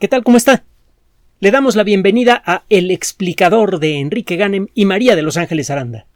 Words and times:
¿Qué 0.00 0.08
tal? 0.08 0.24
¿Cómo 0.24 0.36
está? 0.36 0.64
Le 1.38 1.52
damos 1.52 1.76
la 1.76 1.84
bienvenida 1.84 2.42
a 2.44 2.64
El 2.68 2.90
explicador 2.90 3.78
de 3.78 4.00
Enrique 4.00 4.34
Ganem 4.34 4.66
y 4.74 4.86
María 4.86 5.14
de 5.14 5.22
Los 5.22 5.36
Ángeles 5.36 5.70
Aranda. 5.70 6.06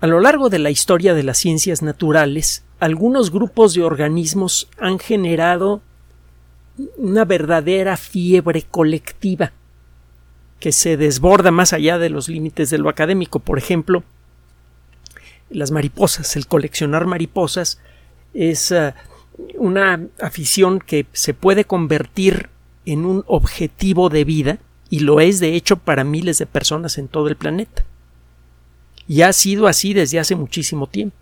A 0.00 0.06
lo 0.06 0.20
largo 0.20 0.50
de 0.50 0.58
la 0.58 0.70
historia 0.70 1.14
de 1.14 1.22
las 1.22 1.38
ciencias 1.38 1.80
naturales, 1.80 2.64
algunos 2.80 3.30
grupos 3.30 3.72
de 3.72 3.82
organismos 3.82 4.68
han 4.78 4.98
generado 4.98 5.80
una 6.98 7.24
verdadera 7.24 7.96
fiebre 7.96 8.62
colectiva 8.62 9.52
que 10.60 10.70
se 10.70 10.98
desborda 10.98 11.50
más 11.50 11.72
allá 11.72 11.96
de 11.96 12.10
los 12.10 12.28
límites 12.28 12.68
de 12.68 12.76
lo 12.76 12.90
académico. 12.90 13.38
Por 13.38 13.56
ejemplo, 13.56 14.04
las 15.48 15.70
mariposas, 15.70 16.36
el 16.36 16.46
coleccionar 16.46 17.06
mariposas 17.06 17.80
es 18.34 18.70
uh, 18.70 18.92
una 19.56 20.06
afición 20.20 20.78
que 20.78 21.06
se 21.12 21.34
puede 21.34 21.64
convertir 21.64 22.48
en 22.86 23.04
un 23.04 23.24
objetivo 23.26 24.08
de 24.08 24.24
vida 24.24 24.58
y 24.90 25.00
lo 25.00 25.20
es 25.20 25.40
de 25.40 25.54
hecho 25.54 25.76
para 25.76 26.04
miles 26.04 26.38
de 26.38 26.46
personas 26.46 26.98
en 26.98 27.08
todo 27.08 27.28
el 27.28 27.36
planeta. 27.36 27.84
Y 29.06 29.22
ha 29.22 29.32
sido 29.32 29.66
así 29.66 29.92
desde 29.92 30.18
hace 30.18 30.34
muchísimo 30.34 30.86
tiempo. 30.86 31.16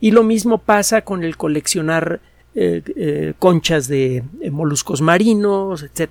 Y 0.00 0.10
lo 0.10 0.22
mismo 0.22 0.58
pasa 0.58 1.02
con 1.02 1.24
el 1.24 1.36
coleccionar 1.36 2.20
eh, 2.54 2.82
eh, 2.96 3.34
conchas 3.38 3.88
de 3.88 4.24
eh, 4.40 4.50
moluscos 4.50 5.00
marinos, 5.00 5.82
etc. 5.82 6.10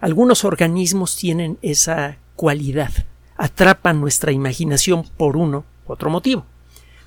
Algunos 0.00 0.44
organismos 0.44 1.16
tienen 1.16 1.58
esa 1.60 2.18
cualidad, 2.36 2.92
atrapan 3.36 4.00
nuestra 4.00 4.32
imaginación 4.32 5.04
por 5.16 5.36
uno 5.36 5.64
u 5.86 5.92
otro 5.92 6.08
motivo. 6.08 6.46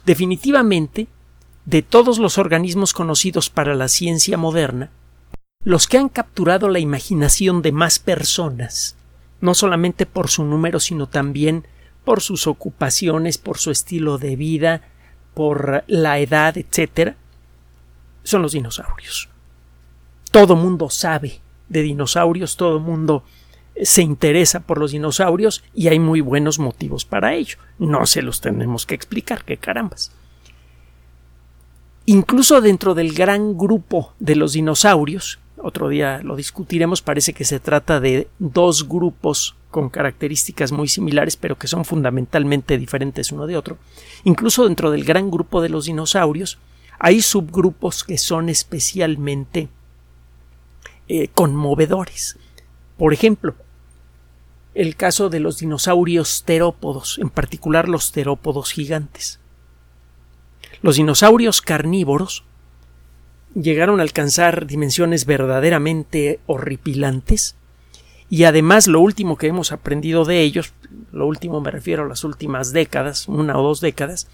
Definitivamente, 0.05 1.07
de 1.71 1.81
todos 1.81 2.19
los 2.19 2.37
organismos 2.37 2.91
conocidos 2.91 3.49
para 3.49 3.75
la 3.75 3.87
ciencia 3.87 4.37
moderna, 4.37 4.89
los 5.63 5.87
que 5.87 5.97
han 5.97 6.09
capturado 6.09 6.67
la 6.67 6.79
imaginación 6.79 7.61
de 7.61 7.71
más 7.71 7.97
personas, 7.97 8.97
no 9.39 9.53
solamente 9.53 10.05
por 10.05 10.29
su 10.29 10.43
número, 10.43 10.81
sino 10.81 11.07
también 11.07 11.65
por 12.03 12.19
sus 12.19 12.45
ocupaciones, 12.45 13.37
por 13.37 13.57
su 13.57 13.71
estilo 13.71 14.17
de 14.17 14.35
vida, 14.35 14.81
por 15.33 15.85
la 15.87 16.19
edad, 16.19 16.57
etc., 16.57 17.15
son 18.23 18.41
los 18.41 18.51
dinosaurios. 18.51 19.29
Todo 20.29 20.57
mundo 20.57 20.89
sabe 20.89 21.39
de 21.69 21.83
dinosaurios, 21.83 22.57
todo 22.57 22.81
mundo 22.81 23.23
se 23.81 24.01
interesa 24.01 24.59
por 24.59 24.77
los 24.77 24.91
dinosaurios 24.91 25.63
y 25.73 25.87
hay 25.87 25.99
muy 25.99 26.19
buenos 26.19 26.59
motivos 26.59 27.05
para 27.05 27.33
ello. 27.33 27.55
No 27.79 28.05
se 28.07 28.21
los 28.23 28.41
tenemos 28.41 28.85
que 28.85 28.93
explicar, 28.95 29.45
qué 29.45 29.55
carambas. 29.55 30.11
Incluso 32.11 32.59
dentro 32.59 32.93
del 32.93 33.13
gran 33.13 33.57
grupo 33.57 34.11
de 34.19 34.35
los 34.35 34.51
dinosaurios, 34.51 35.39
otro 35.55 35.87
día 35.87 36.19
lo 36.21 36.35
discutiremos, 36.35 37.01
parece 37.01 37.31
que 37.31 37.45
se 37.45 37.61
trata 37.61 38.01
de 38.01 38.27
dos 38.37 38.89
grupos 38.89 39.55
con 39.69 39.87
características 39.87 40.73
muy 40.73 40.89
similares, 40.89 41.37
pero 41.37 41.57
que 41.57 41.69
son 41.69 41.85
fundamentalmente 41.85 42.77
diferentes 42.77 43.31
uno 43.31 43.47
de 43.47 43.55
otro. 43.55 43.77
Incluso 44.25 44.65
dentro 44.65 44.91
del 44.91 45.05
gran 45.05 45.31
grupo 45.31 45.61
de 45.61 45.69
los 45.69 45.85
dinosaurios 45.85 46.57
hay 46.99 47.21
subgrupos 47.21 48.03
que 48.03 48.17
son 48.17 48.49
especialmente 48.49 49.69
eh, 51.07 51.29
conmovedores. 51.29 52.37
Por 52.97 53.13
ejemplo, 53.13 53.55
el 54.73 54.97
caso 54.97 55.29
de 55.29 55.39
los 55.39 55.59
dinosaurios 55.59 56.43
terópodos, 56.43 57.19
en 57.19 57.29
particular 57.29 57.87
los 57.87 58.11
terópodos 58.11 58.73
gigantes. 58.73 59.40
Los 60.83 60.95
dinosaurios 60.95 61.61
carnívoros 61.61 62.43
llegaron 63.53 63.99
a 63.99 64.03
alcanzar 64.03 64.65
dimensiones 64.65 65.27
verdaderamente 65.27 66.39
horripilantes 66.47 67.55
y 68.31 68.45
además 68.45 68.87
lo 68.87 68.99
último 68.99 69.37
que 69.37 69.45
hemos 69.45 69.71
aprendido 69.71 70.25
de 70.25 70.41
ellos, 70.41 70.73
lo 71.11 71.27
último 71.27 71.61
me 71.61 71.69
refiero 71.69 72.05
a 72.05 72.07
las 72.07 72.23
últimas 72.23 72.73
décadas, 72.73 73.27
una 73.27 73.59
o 73.59 73.61
dos 73.61 73.79
décadas, 73.79 74.27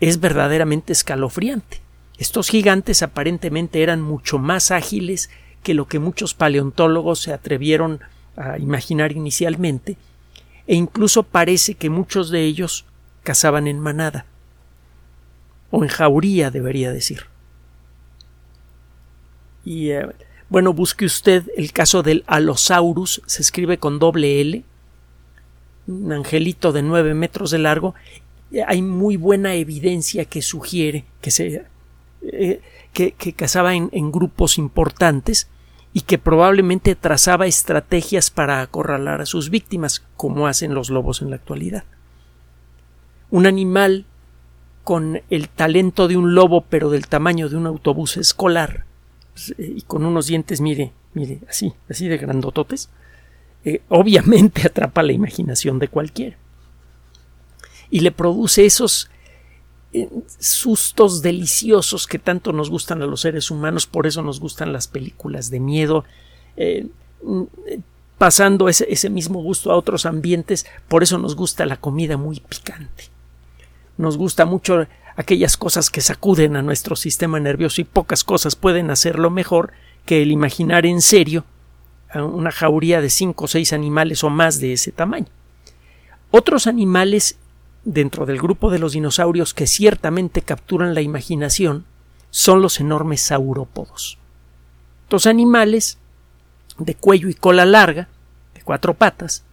es 0.00 0.18
verdaderamente 0.18 0.94
escalofriante. 0.94 1.82
Estos 2.16 2.48
gigantes 2.48 3.02
aparentemente 3.02 3.82
eran 3.82 4.00
mucho 4.00 4.38
más 4.38 4.70
ágiles 4.70 5.28
que 5.62 5.74
lo 5.74 5.88
que 5.88 5.98
muchos 5.98 6.32
paleontólogos 6.32 7.20
se 7.20 7.34
atrevieron 7.34 8.00
a 8.36 8.58
imaginar 8.58 9.12
inicialmente, 9.12 9.98
e 10.66 10.74
incluso 10.74 11.22
parece 11.24 11.74
que 11.74 11.90
muchos 11.90 12.30
de 12.30 12.44
ellos 12.44 12.86
cazaban 13.24 13.66
en 13.66 13.78
manada 13.78 14.24
o 15.72 15.82
en 15.82 15.88
jauría 15.88 16.52
debería 16.52 16.92
decir. 16.92 17.24
Y 19.64 19.90
eh, 19.90 20.06
bueno, 20.48 20.72
busque 20.72 21.06
usted 21.06 21.48
el 21.56 21.72
caso 21.72 22.02
del 22.02 22.22
Allosaurus, 22.26 23.22
se 23.26 23.42
escribe 23.42 23.78
con 23.78 23.98
doble 23.98 24.40
L, 24.40 24.64
un 25.88 26.12
angelito 26.12 26.72
de 26.72 26.82
nueve 26.82 27.14
metros 27.14 27.50
de 27.50 27.58
largo. 27.58 27.94
Hay 28.66 28.82
muy 28.82 29.16
buena 29.16 29.54
evidencia 29.54 30.26
que 30.26 30.42
sugiere 30.42 31.06
que 31.22 31.30
se 31.30 31.64
eh, 32.20 32.60
que, 32.92 33.32
cazaba 33.32 33.74
en, 33.74 33.88
en 33.92 34.12
grupos 34.12 34.58
importantes 34.58 35.48
y 35.94 36.02
que 36.02 36.18
probablemente 36.18 36.94
trazaba 36.94 37.46
estrategias 37.46 38.30
para 38.30 38.60
acorralar 38.60 39.22
a 39.22 39.26
sus 39.26 39.48
víctimas, 39.48 40.04
como 40.18 40.46
hacen 40.46 40.74
los 40.74 40.90
lobos 40.90 41.22
en 41.22 41.30
la 41.30 41.36
actualidad. 41.36 41.84
Un 43.30 43.46
animal 43.46 44.04
con 44.84 45.22
el 45.30 45.48
talento 45.48 46.08
de 46.08 46.16
un 46.16 46.34
lobo, 46.34 46.64
pero 46.68 46.90
del 46.90 47.06
tamaño 47.06 47.48
de 47.48 47.56
un 47.56 47.66
autobús 47.66 48.16
escolar, 48.16 48.84
pues, 49.32 49.54
eh, 49.58 49.74
y 49.76 49.82
con 49.82 50.04
unos 50.04 50.26
dientes, 50.26 50.60
mire, 50.60 50.92
mire, 51.14 51.40
así, 51.48 51.72
así 51.88 52.08
de 52.08 52.18
grandototes, 52.18 52.88
eh, 53.64 53.82
obviamente 53.88 54.62
atrapa 54.66 55.02
la 55.02 55.12
imaginación 55.12 55.78
de 55.78 55.88
cualquiera. 55.88 56.36
Y 57.90 58.00
le 58.00 58.10
produce 58.10 58.64
esos 58.64 59.08
eh, 59.92 60.08
sustos 60.38 61.22
deliciosos 61.22 62.06
que 62.06 62.18
tanto 62.18 62.52
nos 62.52 62.70
gustan 62.70 63.02
a 63.02 63.06
los 63.06 63.20
seres 63.20 63.50
humanos, 63.50 63.86
por 63.86 64.06
eso 64.06 64.22
nos 64.22 64.40
gustan 64.40 64.72
las 64.72 64.88
películas 64.88 65.50
de 65.50 65.60
miedo, 65.60 66.04
mm, 67.22 67.42
pasando 68.18 68.68
ese, 68.68 68.86
ese 68.90 69.10
mismo 69.10 69.42
gusto 69.42 69.70
a 69.70 69.76
otros 69.76 70.06
ambientes, 70.06 70.66
por 70.88 71.02
eso 71.02 71.18
nos 71.18 71.36
gusta 71.36 71.66
la 71.66 71.76
comida 71.76 72.16
muy 72.16 72.40
picante 72.40 73.11
nos 74.02 74.18
gusta 74.18 74.44
mucho 74.44 74.86
aquellas 75.16 75.56
cosas 75.56 75.88
que 75.88 76.00
sacuden 76.00 76.56
a 76.56 76.62
nuestro 76.62 76.96
sistema 76.96 77.40
nervioso 77.40 77.80
y 77.80 77.84
pocas 77.84 78.24
cosas 78.24 78.56
pueden 78.56 78.90
hacerlo 78.90 79.30
mejor 79.30 79.72
que 80.04 80.22
el 80.22 80.30
imaginar 80.30 80.84
en 80.84 81.00
serio 81.00 81.44
una 82.14 82.50
jauría 82.50 83.00
de 83.00 83.08
cinco 83.08 83.44
o 83.44 83.48
seis 83.48 83.72
animales 83.72 84.22
o 84.22 84.28
más 84.28 84.60
de 84.60 84.74
ese 84.74 84.92
tamaño. 84.92 85.28
Otros 86.30 86.66
animales 86.66 87.38
dentro 87.84 88.26
del 88.26 88.38
grupo 88.38 88.70
de 88.70 88.78
los 88.78 88.92
dinosaurios 88.92 89.54
que 89.54 89.66
ciertamente 89.66 90.42
capturan 90.42 90.94
la 90.94 91.00
imaginación 91.00 91.86
son 92.30 92.60
los 92.60 92.80
enormes 92.80 93.22
saurópodos. 93.22 94.18
Estos 95.04 95.26
animales 95.26 95.98
de 96.78 96.94
cuello 96.94 97.28
y 97.28 97.34
cola 97.34 97.64
larga, 97.64 98.08
de 98.54 98.62
cuatro 98.62 98.94
patas, 98.94 99.44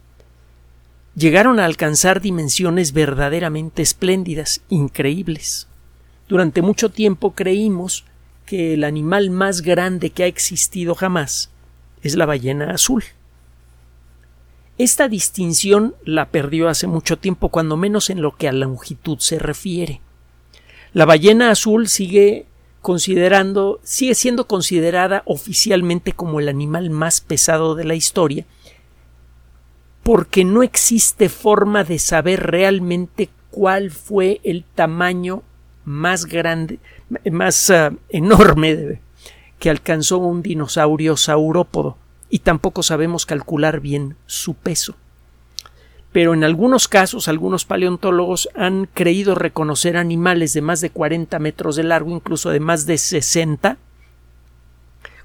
llegaron 1.14 1.58
a 1.58 1.64
alcanzar 1.64 2.20
dimensiones 2.20 2.92
verdaderamente 2.92 3.82
espléndidas, 3.82 4.62
increíbles. 4.68 5.68
Durante 6.28 6.62
mucho 6.62 6.90
tiempo 6.90 7.32
creímos 7.32 8.04
que 8.46 8.74
el 8.74 8.84
animal 8.84 9.30
más 9.30 9.62
grande 9.62 10.10
que 10.10 10.24
ha 10.24 10.26
existido 10.26 10.94
jamás 10.94 11.50
es 12.02 12.14
la 12.14 12.26
ballena 12.26 12.70
azul. 12.72 13.04
Esta 14.78 15.08
distinción 15.08 15.94
la 16.04 16.30
perdió 16.30 16.68
hace 16.68 16.86
mucho 16.86 17.18
tiempo, 17.18 17.50
cuando 17.50 17.76
menos 17.76 18.08
en 18.08 18.22
lo 18.22 18.36
que 18.36 18.48
a 18.48 18.52
longitud 18.52 19.18
se 19.18 19.38
refiere. 19.38 20.00
La 20.94 21.04
ballena 21.04 21.50
azul 21.50 21.86
sigue 21.86 22.46
considerando, 22.80 23.78
sigue 23.82 24.14
siendo 24.14 24.46
considerada 24.46 25.22
oficialmente 25.26 26.12
como 26.12 26.40
el 26.40 26.48
animal 26.48 26.88
más 26.88 27.20
pesado 27.20 27.74
de 27.74 27.84
la 27.84 27.94
historia, 27.94 28.46
porque 30.02 30.44
no 30.44 30.62
existe 30.62 31.28
forma 31.28 31.84
de 31.84 31.98
saber 31.98 32.50
realmente 32.50 33.28
cuál 33.50 33.90
fue 33.90 34.40
el 34.44 34.64
tamaño 34.64 35.42
más 35.84 36.26
grande, 36.26 36.78
más 37.30 37.70
uh, 37.70 37.96
enorme 38.08 39.00
que 39.58 39.70
alcanzó 39.70 40.18
un 40.18 40.42
dinosaurio 40.42 41.16
saurópodo 41.16 41.96
y 42.30 42.40
tampoco 42.40 42.82
sabemos 42.82 43.26
calcular 43.26 43.80
bien 43.80 44.16
su 44.26 44.54
peso. 44.54 44.94
Pero 46.12 46.34
en 46.34 46.42
algunos 46.42 46.88
casos 46.88 47.28
algunos 47.28 47.64
paleontólogos 47.64 48.48
han 48.56 48.86
creído 48.86 49.34
reconocer 49.34 49.96
animales 49.96 50.52
de 50.54 50.62
más 50.62 50.80
de 50.80 50.90
40 50.90 51.38
metros 51.38 51.76
de 51.76 51.84
largo, 51.84 52.10
incluso 52.10 52.50
de 52.50 52.60
más 52.60 52.86
de 52.86 52.98
60, 52.98 53.78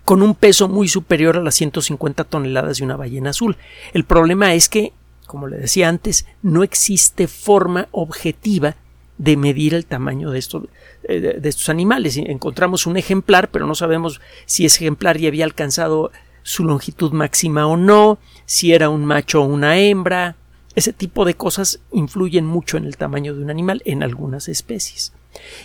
con 0.05 0.21
un 0.21 0.35
peso 0.35 0.69
muy 0.69 0.87
superior 0.87 1.35
a 1.35 1.41
las 1.41 1.55
150 1.55 2.23
toneladas 2.25 2.77
de 2.77 2.85
una 2.85 2.95
ballena 2.95 3.31
azul. 3.31 3.57
El 3.93 4.05
problema 4.05 4.53
es 4.53 4.69
que, 4.69 4.93
como 5.25 5.47
le 5.47 5.57
decía 5.57 5.89
antes, 5.89 6.27
no 6.43 6.63
existe 6.63 7.27
forma 7.27 7.87
objetiva 7.91 8.75
de 9.17 9.35
medir 9.35 9.73
el 9.73 9.85
tamaño 9.85 10.29
de 10.29 10.39
estos, 10.39 10.65
eh, 11.03 11.39
estos 11.43 11.69
animales. 11.69 12.17
Encontramos 12.17 12.85
un 12.85 12.97
ejemplar, 12.97 13.49
pero 13.49 13.65
no 13.65 13.73
sabemos 13.73 14.21
si 14.45 14.65
ese 14.65 14.83
ejemplar 14.83 15.17
ya 15.17 15.27
había 15.27 15.45
alcanzado 15.45 16.11
su 16.43 16.63
longitud 16.63 17.11
máxima 17.11 17.65
o 17.65 17.75
no, 17.75 18.19
si 18.45 18.73
era 18.73 18.89
un 18.89 19.05
macho 19.05 19.41
o 19.41 19.45
una 19.45 19.79
hembra. 19.79 20.35
Ese 20.75 20.93
tipo 20.93 21.25
de 21.25 21.33
cosas 21.33 21.79
influyen 21.91 22.45
mucho 22.45 22.77
en 22.77 22.85
el 22.85 22.97
tamaño 22.97 23.33
de 23.33 23.41
un 23.41 23.49
animal 23.49 23.81
en 23.85 24.03
algunas 24.03 24.49
especies. 24.49 25.13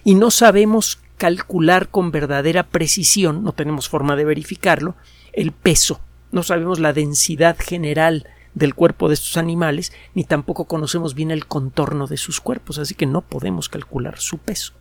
Y 0.02 0.14
no 0.14 0.30
sabemos 0.30 1.00
calcular 1.20 1.90
con 1.90 2.12
verdadera 2.12 2.62
precisión, 2.62 3.44
no 3.44 3.52
tenemos 3.52 3.90
forma 3.90 4.16
de 4.16 4.24
verificarlo, 4.24 4.94
el 5.34 5.52
peso. 5.52 6.00
No 6.32 6.42
sabemos 6.42 6.80
la 6.80 6.94
densidad 6.94 7.58
general 7.58 8.26
del 8.54 8.74
cuerpo 8.74 9.08
de 9.08 9.14
estos 9.14 9.36
animales, 9.36 9.92
ni 10.14 10.24
tampoco 10.24 10.64
conocemos 10.64 11.14
bien 11.14 11.30
el 11.30 11.44
contorno 11.44 12.06
de 12.06 12.16
sus 12.16 12.40
cuerpos, 12.40 12.78
así 12.78 12.94
que 12.94 13.04
no 13.04 13.20
podemos 13.20 13.68
calcular 13.68 14.18
su 14.18 14.38
peso. 14.38 14.72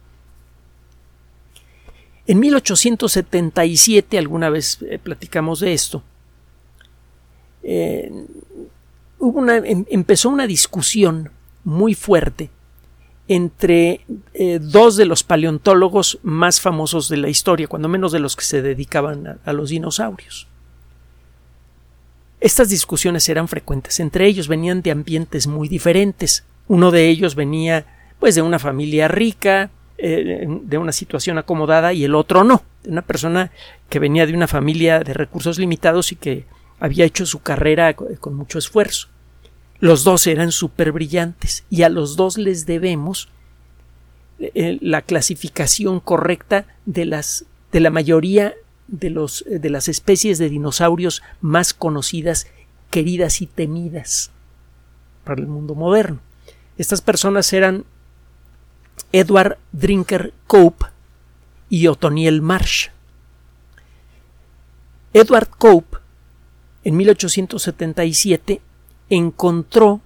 En 2.26 2.40
1877, 2.40 4.18
alguna 4.18 4.50
vez 4.50 4.78
eh, 4.84 4.98
platicamos 4.98 5.60
de 5.60 5.74
esto, 5.74 6.04
eh, 7.64 8.10
hubo 9.18 9.40
una, 9.40 9.58
em, 9.58 9.84
empezó 9.90 10.30
una 10.30 10.48
discusión 10.48 11.32
muy 11.66 11.96
fuerte 11.96 12.50
entre 13.30 14.02
eh, 14.34 14.60
dos 14.60 14.98
de 14.98 15.06
los 15.06 15.24
paleontólogos 15.24 16.18
más 16.24 16.60
famosos 16.60 17.08
de 17.10 17.18
la 17.18 17.30
historia, 17.30 17.68
cuando 17.68 17.88
menos 17.88 18.12
de 18.12 18.20
los 18.20 18.36
que 18.36 18.44
se 18.44 18.64
dedicaban 18.64 19.40
a 19.46 19.54
los 19.54 19.70
dinosaurios. 19.70 20.48
Estas 22.42 22.70
discusiones 22.70 23.30
eran 23.30 23.48
frecuentes. 23.48 24.00
Entre 24.00 24.26
ellos 24.26 24.48
venían 24.48 24.82
de 24.82 24.90
ambientes 24.92 25.46
muy 25.46 25.68
diferentes. 25.68 26.44
Uno 26.68 26.90
de 26.90 27.08
ellos 27.08 27.36
venía 27.36 27.86
pues 28.20 28.34
de 28.34 28.42
una 28.42 28.58
familia 28.58 29.08
rica, 29.08 29.70
eh, 30.00 30.48
de 30.48 30.78
una 30.80 30.92
situación 30.92 31.38
acomodada 31.38 31.94
y 31.94 32.06
el 32.06 32.16
otro 32.16 32.44
no, 32.44 32.64
de 32.84 32.90
una 32.90 33.04
persona 33.04 33.52
que 33.90 34.00
venía 34.00 34.26
de 34.26 34.34
una 34.34 34.48
familia 34.48 35.02
de 35.02 35.14
recursos 35.14 35.60
limitados 35.60 36.12
y 36.12 36.16
que 36.16 36.46
había 36.80 37.06
hecho 37.06 37.28
su 37.28 37.42
carrera 37.42 37.94
con 37.94 38.34
mucho 38.34 38.58
esfuerzo. 38.58 39.10
Los 39.80 40.04
dos 40.04 40.28
eran 40.28 40.52
súper 40.52 40.92
brillantes 40.92 41.64
y 41.70 41.84
a 41.84 41.90
los 41.90 42.16
dos 42.16 42.38
les 42.38 42.66
debemos 42.66 43.30
eh, 44.40 44.78
la 44.82 45.02
clasificación 45.02 46.00
correcta 46.00 46.66
de 46.86 47.06
las 47.06 47.46
de 47.72 47.80
la 47.80 47.90
mayoría 47.90 48.56
de, 48.88 49.10
los, 49.10 49.44
eh, 49.48 49.60
de 49.60 49.70
las 49.70 49.88
especies 49.88 50.38
de 50.38 50.50
dinosaurios 50.50 51.22
más 51.42 51.74
conocidas, 51.74 52.48
queridas 52.90 53.42
y 53.42 53.48
temidas 53.48 54.32
para 55.24 55.42
el 55.42 55.48
mundo 55.48 55.76
moderno. 55.76 56.20
Estas 56.78 57.02
personas 57.02 57.52
eran 57.54 57.86
Edward 59.12 59.58
Drinker 59.72 60.34
Cope 60.48 60.86
y 61.70 61.88
Othoniel 61.88 62.42
Marsh. 62.42 62.90
Edward 65.14 65.50
Cope, 65.50 65.98
en 66.84 66.98
1877, 66.98 68.62
encontró 69.10 70.02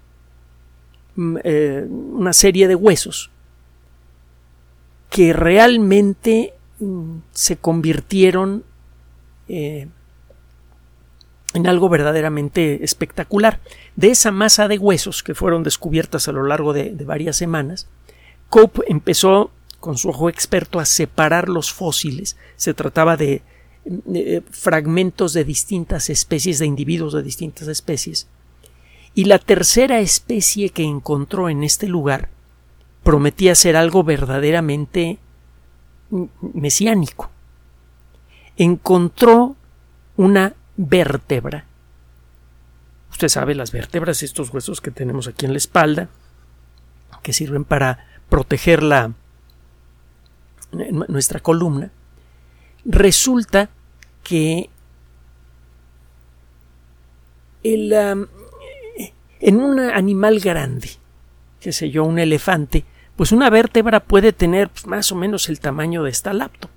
mm, 1.15 1.37
eh, 1.43 1.87
una 1.89 2.33
serie 2.33 2.67
de 2.67 2.75
huesos 2.75 3.29
que 5.09 5.31
realmente 5.31 6.53
mm, 6.79 7.17
se 7.31 7.57
convirtieron 7.57 8.63
eh, 9.47 9.87
en 11.53 11.67
algo 11.67 11.87
verdaderamente 11.89 12.83
espectacular. 12.83 13.59
De 13.95 14.09
esa 14.09 14.31
masa 14.31 14.67
de 14.67 14.79
huesos 14.79 15.23
que 15.23 15.35
fueron 15.35 15.63
descubiertas 15.63 16.27
a 16.27 16.31
lo 16.31 16.43
largo 16.43 16.73
de, 16.73 16.91
varias 17.05 17.37
semanas, 17.37 17.87
Cope 18.49 18.81
empezó 18.87 19.51
con 19.79 19.97
su 19.97 20.09
ojo 20.09 20.29
experto 20.29 20.79
a 20.79 20.85
separar 20.85 21.49
los 21.49 21.71
fósiles. 21.71 22.37
Se 22.55 22.73
trataba 22.73 23.17
de, 23.17 23.43
fragmentos 24.49 25.33
de 25.33 25.43
distintas 25.43 26.09
especies, 26.09 26.59
de 26.59 26.65
individuos 26.65 27.13
de 27.13 27.21
distintas 27.21 27.67
especies. 27.67 28.27
Y 29.15 29.25
la 29.25 29.39
tercera 29.39 29.99
especie 29.99 30.69
que 30.69 30.83
encontró 30.83 31.49
en 31.49 31.63
este 31.63 31.87
lugar 31.87 32.29
prometía 33.03 33.53
ser 33.53 33.75
algo 33.75 34.03
verdaderamente 34.03 35.19
mesiánico 36.53 37.29
encontró 38.57 39.55
una 40.15 40.53
vértebra. 40.77 41.65
Usted 43.11 43.27
sabe, 43.27 43.55
las 43.55 43.71
vértebras, 43.71 44.23
estos 44.23 44.53
huesos 44.53 44.81
que 44.81 44.91
tenemos 44.91 45.27
aquí 45.27 45.45
en 45.45 45.53
la 45.53 45.57
espalda, 45.57 46.09
que 47.21 47.33
sirven 47.33 47.63
para 47.63 48.05
proteger 48.29 48.83
la, 48.83 49.13
nuestra 50.71 51.39
columna, 51.39 51.91
resulta 52.85 53.69
que 54.23 54.69
el, 57.63 58.27
en 59.43 59.59
un 59.59 59.77
animal 59.77 60.39
grande, 60.39 60.89
que 61.59 61.73
sé 61.73 61.89
yo, 61.89 62.05
un 62.05 62.17
elefante, 62.17 62.85
pues 63.17 63.33
una 63.33 63.49
vértebra 63.49 63.99
puede 63.99 64.31
tener 64.31 64.69
pues, 64.69 64.87
más 64.87 65.11
o 65.11 65.15
menos 65.15 65.49
el 65.49 65.59
tamaño 65.59 66.03
de 66.03 66.11
esta 66.11 66.31
laptop. 66.31 66.71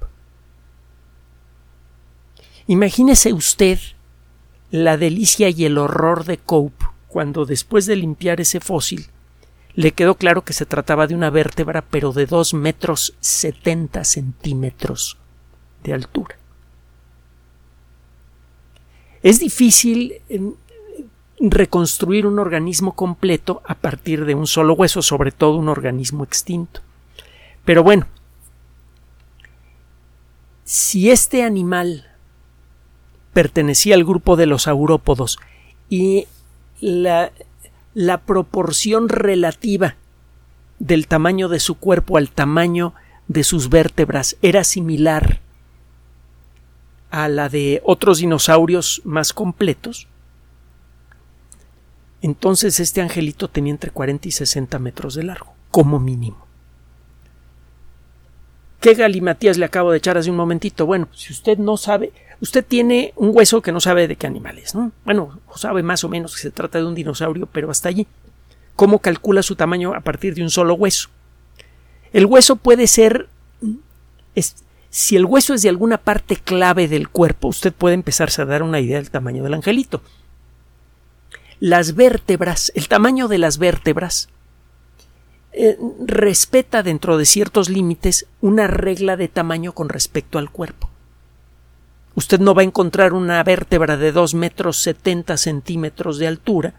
Imagínese 2.66 3.32
usted 3.32 3.78
la 4.72 4.96
delicia 4.96 5.48
y 5.48 5.64
el 5.64 5.78
horror 5.78 6.24
de 6.24 6.38
Cope 6.38 6.84
cuando 7.06 7.46
después 7.46 7.86
de 7.86 7.94
limpiar 7.94 8.40
ese 8.40 8.58
fósil 8.58 9.06
le 9.74 9.92
quedó 9.92 10.16
claro 10.16 10.42
que 10.42 10.52
se 10.52 10.66
trataba 10.66 11.06
de 11.06 11.14
una 11.14 11.30
vértebra 11.30 11.82
pero 11.82 12.12
de 12.12 12.26
dos 12.26 12.52
metros 12.52 13.14
setenta 13.20 14.02
centímetros 14.02 15.18
de 15.84 15.92
altura. 15.92 16.36
Es 19.22 19.38
difícil 19.38 20.14
em, 20.28 20.54
reconstruir 21.38 22.26
un 22.26 22.38
organismo 22.38 22.94
completo 22.94 23.62
a 23.66 23.74
partir 23.74 24.24
de 24.24 24.34
un 24.34 24.46
solo 24.46 24.74
hueso, 24.74 25.02
sobre 25.02 25.32
todo 25.32 25.56
un 25.56 25.68
organismo 25.68 26.24
extinto. 26.24 26.80
Pero 27.64 27.82
bueno, 27.82 28.06
si 30.64 31.10
este 31.10 31.42
animal 31.42 32.06
pertenecía 33.32 33.94
al 33.94 34.04
grupo 34.04 34.36
de 34.36 34.46
los 34.46 34.62
saurópodos 34.62 35.38
y 35.90 36.26
la 36.80 37.30
proporción 38.24 39.08
relativa 39.08 39.96
del 40.78 41.06
tamaño 41.06 41.48
de 41.48 41.60
su 41.60 41.76
cuerpo 41.76 42.16
al 42.16 42.30
tamaño 42.30 42.94
de 43.28 43.44
sus 43.44 43.68
vértebras 43.68 44.36
era 44.42 44.64
similar 44.64 45.40
a 47.10 47.28
la 47.28 47.48
de 47.48 47.80
otros 47.84 48.18
dinosaurios 48.18 49.00
más 49.04 49.32
completos, 49.32 50.08
entonces 52.26 52.80
este 52.80 53.00
angelito 53.00 53.48
tenía 53.48 53.70
entre 53.70 53.92
40 53.92 54.26
y 54.26 54.32
60 54.32 54.80
metros 54.80 55.14
de 55.14 55.22
largo, 55.22 55.54
como 55.70 56.00
mínimo. 56.00 56.44
¿Qué 58.80 58.94
galimatías 58.94 59.58
le 59.58 59.64
acabo 59.64 59.92
de 59.92 59.98
echar 59.98 60.18
hace 60.18 60.30
un 60.30 60.36
momentito? 60.36 60.86
Bueno, 60.86 61.06
si 61.14 61.32
usted 61.32 61.56
no 61.56 61.76
sabe, 61.76 62.12
usted 62.40 62.64
tiene 62.64 63.12
un 63.14 63.30
hueso 63.32 63.62
que 63.62 63.70
no 63.70 63.78
sabe 63.78 64.08
de 64.08 64.16
qué 64.16 64.26
animal 64.26 64.58
es, 64.58 64.74
¿no? 64.74 64.90
Bueno, 65.04 65.40
sabe 65.54 65.84
más 65.84 66.02
o 66.02 66.08
menos 66.08 66.34
que 66.34 66.42
se 66.42 66.50
trata 66.50 66.78
de 66.78 66.84
un 66.84 66.96
dinosaurio, 66.96 67.46
pero 67.46 67.70
hasta 67.70 67.88
allí. 67.88 68.08
¿Cómo 68.74 68.98
calcula 68.98 69.44
su 69.44 69.54
tamaño 69.54 69.94
a 69.94 70.00
partir 70.00 70.34
de 70.34 70.42
un 70.42 70.50
solo 70.50 70.74
hueso? 70.74 71.08
El 72.12 72.26
hueso 72.26 72.56
puede 72.56 72.88
ser. 72.88 73.28
si 74.90 75.14
el 75.14 75.26
hueso 75.26 75.54
es 75.54 75.62
de 75.62 75.68
alguna 75.68 75.98
parte 75.98 76.34
clave 76.34 76.88
del 76.88 77.08
cuerpo, 77.08 77.48
usted 77.48 77.72
puede 77.72 77.94
empezarse 77.94 78.42
a 78.42 78.46
dar 78.46 78.64
una 78.64 78.80
idea 78.80 78.96
del 78.96 79.10
tamaño 79.10 79.44
del 79.44 79.54
angelito. 79.54 80.02
Las 81.60 81.94
vértebras, 81.94 82.70
el 82.74 82.88
tamaño 82.88 83.28
de 83.28 83.38
las 83.38 83.58
vértebras, 83.58 84.28
eh, 85.52 85.78
respeta 86.04 86.82
dentro 86.82 87.16
de 87.16 87.24
ciertos 87.24 87.70
límites 87.70 88.26
una 88.42 88.66
regla 88.66 89.16
de 89.16 89.28
tamaño 89.28 89.72
con 89.72 89.88
respecto 89.88 90.38
al 90.38 90.50
cuerpo. 90.50 90.90
Usted 92.14 92.40
no 92.40 92.54
va 92.54 92.60
a 92.60 92.66
encontrar 92.66 93.14
una 93.14 93.42
vértebra 93.42 93.96
de 93.96 94.12
2 94.12 94.34
metros 94.34 94.78
70 94.78 95.36
centímetros 95.38 96.18
de 96.18 96.26
altura 96.26 96.74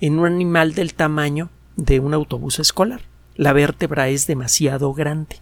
en 0.00 0.18
un 0.18 0.26
animal 0.26 0.74
del 0.74 0.94
tamaño 0.94 1.50
de 1.76 2.00
un 2.00 2.14
autobús 2.14 2.58
escolar. 2.58 3.02
La 3.36 3.52
vértebra 3.52 4.08
es 4.08 4.26
demasiado 4.26 4.94
grande. 4.94 5.36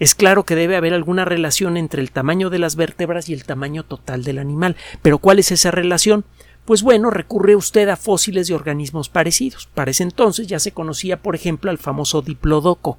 Es 0.00 0.16
claro 0.16 0.44
que 0.44 0.56
debe 0.56 0.76
haber 0.76 0.94
alguna 0.94 1.24
relación 1.24 1.76
entre 1.76 2.02
el 2.02 2.10
tamaño 2.10 2.50
de 2.50 2.58
las 2.58 2.74
vértebras 2.74 3.28
y 3.28 3.34
el 3.34 3.44
tamaño 3.44 3.84
total 3.84 4.24
del 4.24 4.38
animal, 4.38 4.76
pero 5.00 5.18
¿cuál 5.18 5.38
es 5.38 5.52
esa 5.52 5.70
relación? 5.70 6.24
Pues 6.64 6.82
bueno, 6.82 7.10
recurre 7.10 7.56
usted 7.56 7.88
a 7.88 7.96
fósiles 7.96 8.46
de 8.46 8.54
organismos 8.54 9.08
parecidos. 9.08 9.68
Para 9.74 9.90
ese 9.90 10.04
entonces 10.04 10.46
ya 10.46 10.60
se 10.60 10.72
conocía, 10.72 11.20
por 11.20 11.34
ejemplo, 11.34 11.70
al 11.70 11.78
famoso 11.78 12.22
diplodoco. 12.22 12.98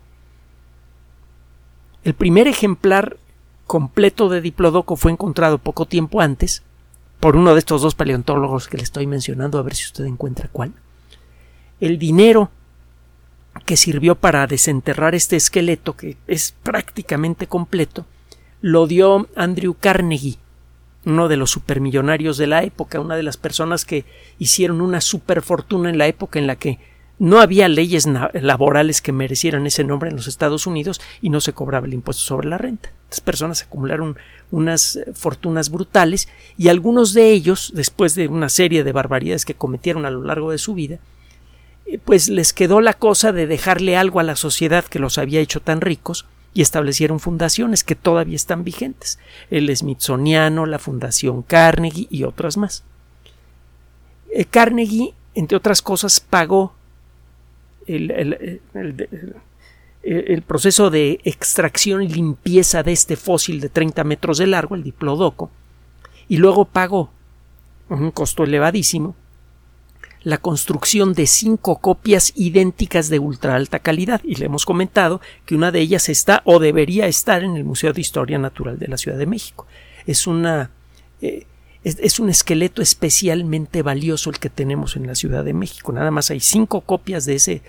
El 2.03 2.13
primer 2.13 2.47
ejemplar 2.47 3.17
completo 3.65 4.27
de 4.27 4.41
Diplodoco 4.41 4.97
fue 4.97 5.13
encontrado 5.13 5.57
poco 5.57 5.85
tiempo 5.85 6.19
antes 6.19 6.63
por 7.21 7.37
uno 7.37 7.53
de 7.53 7.59
estos 7.59 7.81
dos 7.81 7.95
paleontólogos 7.95 8.67
que 8.67 8.75
le 8.75 8.83
estoy 8.83 9.07
mencionando, 9.07 9.57
a 9.57 9.61
ver 9.61 9.75
si 9.75 9.85
usted 9.85 10.03
encuentra 10.03 10.49
cuál. 10.51 10.73
El 11.79 11.97
dinero 11.97 12.51
que 13.65 13.77
sirvió 13.77 14.15
para 14.15 14.45
desenterrar 14.47 15.15
este 15.15 15.37
esqueleto, 15.37 15.95
que 15.95 16.17
es 16.27 16.53
prácticamente 16.63 17.47
completo, 17.47 18.05
lo 18.59 18.87
dio 18.87 19.29
Andrew 19.37 19.75
Carnegie, 19.79 20.37
uno 21.05 21.27
de 21.27 21.37
los 21.37 21.51
supermillonarios 21.51 22.37
de 22.37 22.47
la 22.47 22.63
época, 22.63 22.99
una 22.99 23.15
de 23.15 23.23
las 23.23 23.37
personas 23.37 23.85
que 23.85 24.05
hicieron 24.39 24.81
una 24.81 25.01
superfortuna 25.01 25.89
en 25.89 25.97
la 25.97 26.07
época 26.07 26.39
en 26.39 26.47
la 26.47 26.55
que 26.55 26.79
no 27.19 27.39
había 27.39 27.67
leyes 27.67 28.07
laborales 28.33 29.01
que 29.01 29.11
merecieran 29.11 29.65
ese 29.65 29.83
nombre 29.83 30.09
en 30.09 30.15
los 30.15 30.27
Estados 30.27 30.65
Unidos 30.67 30.99
y 31.21 31.29
no 31.29 31.41
se 31.41 31.53
cobraba 31.53 31.85
el 31.85 31.93
impuesto 31.93 32.23
sobre 32.23 32.49
la 32.49 32.57
renta. 32.57 32.91
Estas 33.03 33.21
personas 33.21 33.61
acumularon 33.61 34.17
unas 34.51 34.95
eh, 34.95 35.05
fortunas 35.13 35.69
brutales 35.69 36.27
y 36.57 36.69
algunos 36.69 37.13
de 37.13 37.31
ellos, 37.31 37.71
después 37.75 38.15
de 38.15 38.27
una 38.27 38.49
serie 38.49 38.83
de 38.83 38.91
barbaridades 38.91 39.45
que 39.45 39.53
cometieron 39.53 40.05
a 40.05 40.09
lo 40.09 40.23
largo 40.23 40.51
de 40.51 40.57
su 40.57 40.73
vida, 40.73 40.99
eh, 41.85 41.99
pues 42.03 42.29
les 42.29 42.51
quedó 42.53 42.81
la 42.81 42.93
cosa 42.93 43.31
de 43.31 43.45
dejarle 43.45 43.95
algo 43.95 44.19
a 44.19 44.23
la 44.23 44.35
sociedad 44.35 44.83
que 44.83 44.99
los 44.99 45.17
había 45.17 45.39
hecho 45.39 45.61
tan 45.61 45.81
ricos 45.81 46.25
y 46.53 46.61
establecieron 46.61 47.19
fundaciones 47.19 47.83
que 47.83 47.95
todavía 47.95 48.35
están 48.35 48.63
vigentes, 48.63 49.19
el 49.49 49.75
Smithsoniano, 49.75 50.65
la 50.65 50.79
Fundación 50.79 51.41
Carnegie 51.41 52.07
y 52.09 52.23
otras 52.23 52.57
más. 52.57 52.83
Eh, 54.31 54.45
Carnegie, 54.45 55.13
entre 55.33 55.57
otras 55.57 55.81
cosas, 55.81 56.19
pagó 56.19 56.73
el, 57.87 58.73
proceso 60.45 60.89
de 60.89 61.19
extracción 61.23 62.03
y 62.03 62.07
limpieza 62.07 62.83
de 62.83 62.91
este 62.91 63.15
fósil 63.15 63.59
de 63.59 63.69
30 63.69 64.03
metros 64.03 64.37
de 64.37 64.47
largo, 64.47 64.75
el 64.75 64.83
diplodoco, 64.83 65.49
y 66.27 66.37
luego 66.37 66.65
pagó 66.65 67.09
un 67.89 68.11
costo 68.11 68.43
elevadísimo 68.43 69.15
la 70.23 70.37
construcción 70.37 71.13
de 71.13 71.27
cinco 71.27 71.79
copias 71.79 72.31
idénticas 72.35 73.09
de 73.09 73.19
ultra 73.19 73.55
alta 73.55 73.79
calidad 73.79 74.21
y 74.23 74.35
le 74.35 74.45
hemos 74.45 74.65
comentado 74.65 75.21
que 75.45 75.55
una 75.55 75.71
de 75.71 75.81
ellas 75.81 76.09
está 76.09 76.41
o 76.45 76.59
debería 76.59 77.07
estar 77.07 77.43
en 77.43 77.57
el 77.57 77.65
Museo 77.65 77.93
de 77.93 78.01
Historia 78.01 78.37
Natural 78.37 78.79
de 78.79 78.87
la 78.87 78.97
Ciudad 78.97 79.17
de 79.17 79.25
México. 79.25 79.67
Es 80.05 80.27
una 80.27 80.71
eh, 81.21 81.45
es, 81.83 82.19
un 82.19 82.29
esqueleto 82.29 82.81
especialmente 82.81 83.81
valioso 83.81 84.29
el 84.29 84.39
que 84.39 84.49
tenemos 84.49 84.95
en 84.95 85.07
la 85.07 85.15
Ciudad 85.15 85.43
de 85.43 85.53
México. 85.53 85.91
Nada 85.91 86.11
más 86.11 86.31
hay 86.31 86.39
cinco 86.39 86.81
copias 86.81 87.25
de 87.25 87.35
ese, 87.35 87.61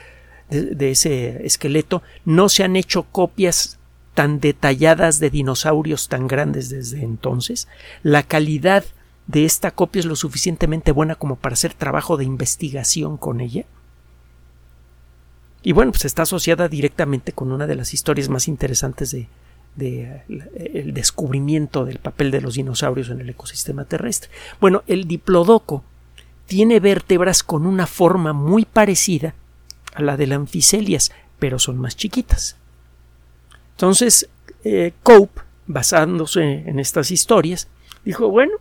de, 0.50 0.90
ese 0.90 1.44
esqueleto. 1.44 2.02
No 2.24 2.48
se 2.48 2.62
han 2.62 2.76
hecho 2.76 3.04
copias 3.04 3.78
tan 4.14 4.38
detalladas 4.38 5.18
de 5.18 5.30
dinosaurios 5.30 6.08
tan 6.08 6.28
grandes 6.28 6.68
desde 6.68 7.02
entonces. 7.02 7.66
La 8.02 8.22
calidad 8.22 8.84
de 9.26 9.44
esta 9.44 9.70
copia 9.70 10.00
es 10.00 10.06
lo 10.06 10.16
suficientemente 10.16 10.92
buena 10.92 11.14
como 11.14 11.36
para 11.36 11.54
hacer 11.54 11.74
trabajo 11.74 12.16
de 12.16 12.24
investigación 12.24 13.16
con 13.16 13.40
ella. 13.40 13.64
Y 15.62 15.72
bueno, 15.72 15.92
pues 15.92 16.04
está 16.04 16.22
asociada 16.22 16.68
directamente 16.68 17.32
con 17.32 17.50
una 17.50 17.66
de 17.66 17.74
las 17.74 17.94
historias 17.94 18.28
más 18.28 18.48
interesantes 18.48 19.10
de, 19.10 19.28
de 19.76 20.22
el 20.74 20.92
descubrimiento 20.92 21.86
del 21.86 21.98
papel 21.98 22.30
de 22.30 22.42
los 22.42 22.54
dinosaurios 22.54 23.08
en 23.08 23.20
el 23.20 23.30
ecosistema 23.30 23.86
terrestre. 23.86 24.30
Bueno, 24.60 24.82
el 24.86 25.06
diplodoco 25.06 25.82
tiene 26.46 26.80
vértebras 26.80 27.42
con 27.42 27.66
una 27.66 27.86
forma 27.86 28.34
muy 28.34 28.66
parecida 28.66 29.34
a 29.94 30.02
la 30.02 30.18
de 30.18 30.26
las 30.26 30.36
anfiselias, 30.36 31.12
pero 31.38 31.58
son 31.58 31.78
más 31.78 31.96
chiquitas. 31.96 32.56
Entonces, 33.72 34.28
eh, 34.64 34.92
Cope, 35.02 35.40
basándose 35.66 36.42
en 36.42 36.78
estas 36.78 37.10
historias, 37.10 37.68
dijo, 38.04 38.28
bueno, 38.28 38.52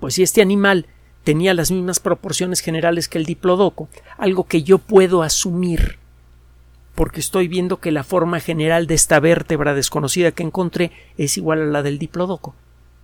pues 0.00 0.14
si 0.14 0.22
este 0.22 0.42
animal 0.42 0.86
tenía 1.24 1.54
las 1.54 1.70
mismas 1.70 2.00
proporciones 2.00 2.60
generales 2.60 3.08
que 3.08 3.18
el 3.18 3.26
diplodoco, 3.26 3.88
algo 4.16 4.44
que 4.44 4.62
yo 4.62 4.78
puedo 4.78 5.22
asumir 5.22 5.98
porque 6.98 7.20
estoy 7.20 7.46
viendo 7.46 7.78
que 7.78 7.92
la 7.92 8.02
forma 8.02 8.40
general 8.40 8.88
de 8.88 8.96
esta 8.96 9.20
vértebra 9.20 9.72
desconocida 9.72 10.32
que 10.32 10.42
encontré 10.42 10.90
es 11.16 11.36
igual 11.36 11.62
a 11.62 11.66
la 11.66 11.84
del 11.84 11.96
diplodoco, 11.96 12.56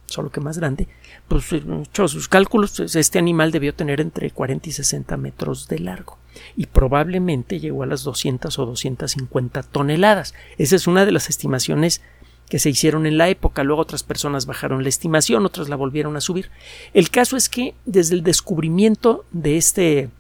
solo 0.07 0.31
que 0.31 0.41
más 0.41 0.59
grande. 0.59 0.89
Pues 1.29 1.53
hecho 1.53 2.09
sus 2.09 2.27
cálculos, 2.27 2.75
pues, 2.77 2.97
este 2.97 3.21
animal 3.21 3.53
debió 3.53 3.73
tener 3.73 4.01
entre 4.01 4.33
40 4.33 4.69
y 4.69 4.73
60 4.73 5.17
metros 5.17 5.69
de 5.69 5.79
largo 5.79 6.19
y 6.57 6.67
probablemente 6.67 7.61
llegó 7.61 7.85
a 7.85 7.87
las 7.87 8.03
200 8.03 8.59
o 8.59 8.67
250 8.67 9.63
toneladas. 9.63 10.35
Esa 10.59 10.75
es 10.75 10.89
una 10.89 11.05
de 11.05 11.13
las 11.13 11.31
estimaciones 11.31 12.03
que 12.49 12.59
se 12.59 12.71
hicieron 12.71 13.07
en 13.07 13.19
la 13.19 13.29
época. 13.29 13.65
Luego 13.65 13.83
otras 13.83 14.03
personas 14.03 14.47
bajaron 14.47 14.83
la 14.83 14.89
estimación, 14.89 15.47
otras 15.47 15.69
la 15.69 15.77
volvieron 15.77 16.17
a 16.17 16.21
subir. 16.21 16.51
El 16.93 17.11
caso 17.11 17.37
es 17.37 17.49
que 17.49 17.75
desde 17.85 18.15
el 18.15 18.23
descubrimiento 18.23 19.25
de 19.33 19.57
este, 19.57 20.11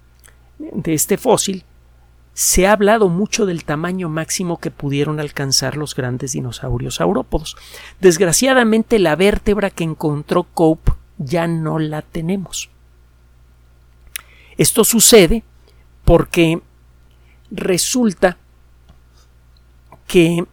de 0.59 0.95
este 0.95 1.19
fósil 1.19 1.64
se 2.33 2.66
ha 2.66 2.73
hablado 2.73 3.09
mucho 3.09 3.47
del 3.47 3.64
tamaño 3.64 4.09
máximo 4.09 4.59
que 4.59 4.73
pudieron 4.73 5.21
alcanzar 5.21 5.76
los 5.76 5.95
grandes 5.95 6.33
dinosaurios 6.33 6.97
saurópodos. 6.97 7.57
Desgraciadamente 8.00 8.99
la 8.99 9.14
vértebra 9.14 9.71
que 9.71 9.85
encontró 9.85 10.43
Cope 10.43 10.93
ya 11.19 11.47
no 11.47 11.78
la 11.78 12.02
tenemos. 12.02 12.71
Esto 14.57 14.85
sucede 14.85 15.45
porque 16.04 16.61
resulta 17.50 18.37
que 20.07 20.45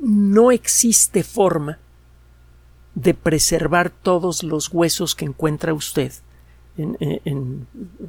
no 0.00 0.50
existe 0.52 1.22
forma 1.22 1.78
de 2.94 3.14
preservar 3.14 3.90
todos 3.90 4.42
los 4.42 4.72
huesos 4.72 5.14
que 5.14 5.24
encuentra 5.24 5.74
usted 5.74 6.12
en, 6.76 7.66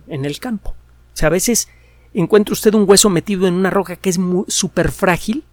el 0.07 0.39
campo. 0.39 0.71
O 0.71 1.17
sea, 1.17 1.27
a 1.27 1.31
veces 1.31 1.67
encuentra 2.13 2.53
usted 2.53 2.73
un 2.73 2.87
hueso 2.87 3.09
metido 3.09 3.47
en 3.47 3.53
una 3.53 3.69
roca 3.69 3.95
que 3.95 4.09
es 4.09 4.19
súper 4.47 4.91
frágil 4.91 5.43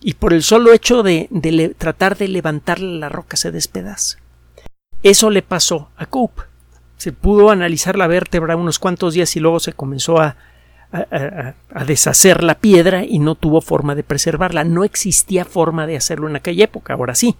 y 0.00 0.14
por 0.14 0.32
el 0.32 0.42
solo 0.42 0.72
hecho 0.72 1.02
de, 1.02 1.28
tratar 1.78 2.16
de 2.16 2.28
levantarla 2.28 2.98
la 2.98 3.08
roca 3.08 3.36
se 3.36 3.50
despedaza. 3.50 4.18
Eso 5.02 5.30
le 5.30 5.42
pasó 5.42 5.90
a 5.96 6.06
Cope. 6.06 6.42
Se 6.96 7.12
pudo 7.12 7.50
analizar 7.50 7.96
la 7.96 8.06
vértebra 8.06 8.56
unos 8.56 8.78
cuantos 8.78 9.14
días 9.14 9.34
y 9.36 9.40
luego 9.40 9.60
se 9.60 9.72
comenzó 9.72 10.20
a, 10.20 10.36
a, 10.94 11.84
deshacer 11.84 12.42
la 12.42 12.54
piedra 12.54 13.04
y 13.04 13.18
no 13.18 13.34
tuvo 13.34 13.60
forma 13.60 13.94
de 13.94 14.04
preservarla. 14.04 14.64
No 14.64 14.84
existía 14.84 15.44
forma 15.44 15.86
de 15.86 15.96
hacerlo 15.96 16.28
en 16.28 16.36
aquella 16.36 16.64
época, 16.64 16.94
ahora 16.94 17.14
sí. 17.14 17.36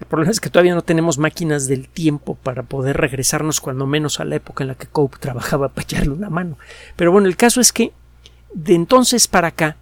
El 0.00 0.06
problema 0.06 0.32
es 0.32 0.40
que 0.40 0.50
todavía 0.50 0.74
no 0.74 0.82
tenemos 0.82 1.18
máquinas 1.18 1.66
del 1.66 1.88
tiempo 1.88 2.34
para 2.34 2.62
poder 2.62 2.96
regresarnos 2.96 3.60
cuando 3.60 3.86
menos 3.86 4.20
a 4.20 4.24
la 4.24 4.36
época 4.36 4.64
en 4.64 4.68
la 4.68 4.74
que 4.74 4.86
Cope 4.86 5.18
trabajaba 5.18 5.68
para 5.68 5.84
echarle 5.84 6.10
una 6.10 6.28
mano. 6.28 6.58
Pero 6.96 7.12
bueno, 7.12 7.28
el 7.28 7.36
caso 7.36 7.60
es 7.60 7.72
que 7.72 7.92
de 8.52 8.74
entonces 8.74 9.26
para 9.28 9.48
acá 9.48 9.76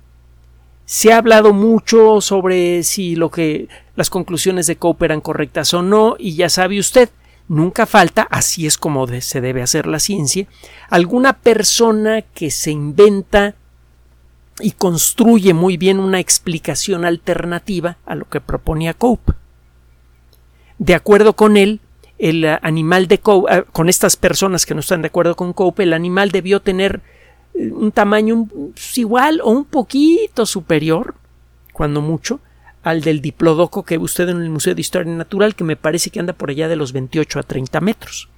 se 0.85 1.13
ha 1.13 1.17
hablado 1.17 1.53
mucho 1.53 2.21
sobre 2.21 2.83
si 2.83 3.17
lo 3.17 3.31
que 3.31 3.69
las 3.97 4.11
conclusiones 4.11 4.67
de 4.67 4.77
Cope 4.77 5.07
eran 5.07 5.21
correctas 5.21 5.75
o 5.75 5.83
no, 5.83 6.17
y 6.19 6.37
ya 6.37 6.49
sabe 6.49 6.79
usted, 6.79 7.09
nunca 7.53 7.85
falta, 7.85 8.23
así 8.31 8.67
es 8.67 8.79
como 8.79 9.07
se 9.07 9.41
debe 9.41 9.63
hacer 9.63 9.87
la 9.87 9.99
ciencia, 9.99 10.47
alguna 10.89 11.35
persona 11.35 12.23
que 12.23 12.51
se 12.51 12.71
inventa 12.71 13.55
y 14.61 14.73
construye 14.73 15.53
muy 15.53 15.77
bien 15.77 15.99
una 15.99 16.19
explicación 16.19 17.05
alternativa 17.05 17.99
a 18.07 18.15
lo 18.15 18.29
que 18.29 18.41
proponía 18.41 18.95
Cope. 18.95 19.35
De 20.79 20.95
acuerdo 20.95 21.35
con 21.35 21.59
él, 21.59 21.81
el 22.19 22.47
animal 22.63 23.07
de 23.07 23.19
Cope, 23.19 23.53
ah, 23.53 23.63
con 23.71 23.91
estas 23.91 24.17
personas 24.17 24.65
que 24.65 24.75
no 24.75 24.81
están 24.81 25.03
de 25.03 25.09
acuerdo 25.09 25.37
con 25.37 25.53
Cope, 25.53 25.83
el 25.83 25.93
animal 25.93 26.31
debió 26.31 26.61
tener 26.61 27.03
eh, 27.55 27.71
un 27.71 27.93
tamaño 27.93 28.47
pues, 28.47 28.97
igual 28.97 29.43
o 29.45 29.51
un 29.51 29.67
poquito 29.67 30.47
superior, 30.47 31.17
cuando 31.75 32.01
mucho, 32.01 32.41
al 32.83 33.01
del 33.03 33.21
diplodoco 33.21 33.85
que 33.85 33.99
ve 33.99 34.05
usted 34.05 34.29
en 34.29 34.43
el 34.43 34.51
Museo 34.51 34.75
de 34.75 34.81
Historia 34.81 35.13
Natural, 35.13 35.55
que 35.55 35.65
me 35.65 35.77
parece 35.77 36.11
que 36.11 36.21
anda 36.21 36.33
por 36.33 36.51
allá 36.51 36.69
de 36.69 36.77
los 36.77 36.93
28 36.93 37.39
a 37.39 37.43
30 37.43 37.81
metros. 37.81 38.29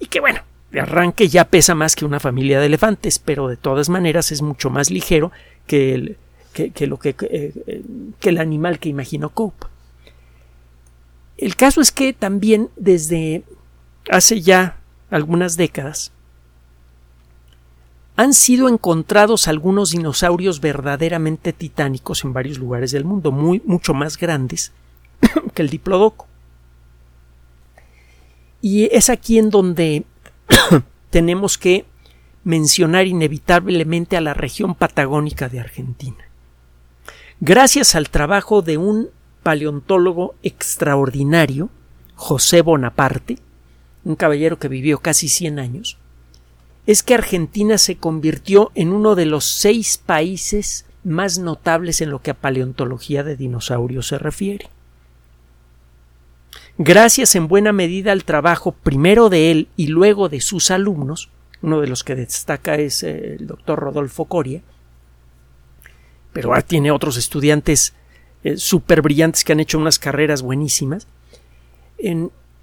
Y 0.00 0.06
que 0.06 0.20
bueno, 0.20 0.40
de 0.72 0.80
arranque 0.80 1.28
ya 1.28 1.44
pesa 1.44 1.74
más 1.74 1.94
que 1.94 2.04
una 2.04 2.18
familia 2.18 2.58
de 2.58 2.66
elefantes, 2.66 3.18
pero 3.18 3.48
de 3.48 3.56
todas 3.56 3.88
maneras 3.88 4.32
es 4.32 4.42
mucho 4.42 4.70
más 4.70 4.90
ligero 4.90 5.30
que 5.66 5.94
el, 5.94 6.16
que, 6.52 6.86
lo 6.86 6.98
que, 6.98 7.10
eh, 7.10 7.52
eh, 7.66 7.82
que 8.18 8.28
el 8.28 8.38
animal 8.38 8.78
que 8.78 8.88
imaginó 8.88 9.30
Cope. 9.30 9.66
El 11.36 11.56
caso 11.56 11.80
es 11.80 11.92
que 11.92 12.12
también 12.12 12.68
desde 12.76 13.42
hace 14.10 14.40
ya 14.40 14.76
algunas 15.10 15.56
décadas 15.56 16.12
han 18.16 18.34
sido 18.34 18.68
encontrados 18.68 19.48
algunos 19.48 19.90
dinosaurios 19.90 20.60
verdaderamente 20.60 21.52
titánicos 21.52 22.24
en 22.24 22.32
varios 22.32 22.58
lugares 22.58 22.92
del 22.92 23.04
mundo, 23.04 23.32
muy, 23.32 23.62
mucho 23.64 23.94
más 23.94 24.18
grandes 24.18 24.72
que 25.54 25.62
el 25.62 25.70
diplodoco. 25.70 26.26
Y 28.60 28.84
es 28.94 29.10
aquí 29.10 29.38
en 29.38 29.50
donde 29.50 30.04
tenemos 31.10 31.58
que 31.58 31.86
mencionar 32.44 33.06
inevitablemente 33.06 34.16
a 34.16 34.20
la 34.20 34.34
región 34.34 34.74
patagónica 34.74 35.48
de 35.48 35.60
Argentina. 35.60 36.28
Gracias 37.40 37.94
al 37.94 38.10
trabajo 38.10 38.62
de 38.62 38.76
un 38.76 39.10
paleontólogo 39.42 40.34
extraordinario, 40.42 41.70
José 42.14 42.62
Bonaparte, 42.62 43.38
un 44.04 44.16
caballero 44.16 44.58
que 44.58 44.68
vivió 44.68 44.98
casi 44.98 45.28
100 45.28 45.58
años, 45.58 45.98
es 46.86 47.02
que 47.02 47.14
Argentina 47.14 47.78
se 47.78 47.96
convirtió 47.96 48.72
en 48.74 48.92
uno 48.92 49.14
de 49.14 49.26
los 49.26 49.44
seis 49.44 49.98
países 49.98 50.84
más 51.04 51.38
notables 51.38 52.00
en 52.00 52.10
lo 52.10 52.20
que 52.20 52.32
a 52.32 52.34
paleontología 52.34 53.22
de 53.22 53.36
dinosaurios 53.36 54.08
se 54.08 54.18
refiere. 54.18 54.68
Gracias 56.78 57.34
en 57.34 57.48
buena 57.48 57.72
medida 57.72 58.12
al 58.12 58.24
trabajo 58.24 58.72
primero 58.72 59.28
de 59.28 59.50
él 59.50 59.68
y 59.76 59.88
luego 59.88 60.28
de 60.28 60.40
sus 60.40 60.70
alumnos, 60.70 61.28
uno 61.60 61.80
de 61.80 61.86
los 61.86 62.02
que 62.02 62.14
destaca 62.14 62.76
es 62.76 63.02
eh, 63.02 63.36
el 63.38 63.46
doctor 63.46 63.78
Rodolfo 63.78 64.24
Coria, 64.24 64.62
pero 66.32 66.52
tiene 66.62 66.90
otros 66.90 67.16
estudiantes 67.16 67.94
eh, 68.42 68.56
súper 68.56 69.02
brillantes 69.02 69.44
que 69.44 69.52
han 69.52 69.60
hecho 69.60 69.78
unas 69.78 69.98
carreras 69.98 70.42
buenísimas, 70.42 71.06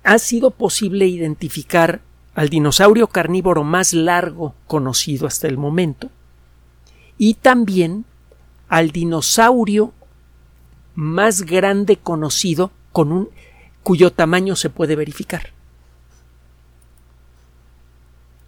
ha 0.04 0.20
sido 0.20 0.52
posible 0.52 1.08
identificar 1.08 2.02
al 2.36 2.50
dinosaurio 2.50 3.08
carnívoro 3.08 3.64
más 3.64 3.94
largo 3.94 4.54
conocido 4.68 5.28
hasta 5.28 5.48
el 5.48 5.58
momento 5.58 6.10
y 7.18 7.36
también 7.36 8.06
al 8.70 8.92
dinosaurio 8.92 9.94
más 10.96 11.44
grande 11.44 11.98
conocido 11.98 12.72
con 12.92 13.12
un 13.12 13.30
cuyo 13.84 14.12
tamaño 14.12 14.56
se 14.56 14.70
puede 14.70 14.96
verificar. 14.96 15.50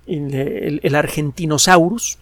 El, 0.06 0.80
el, 0.84 0.96
Argentinosaurus 0.96 2.18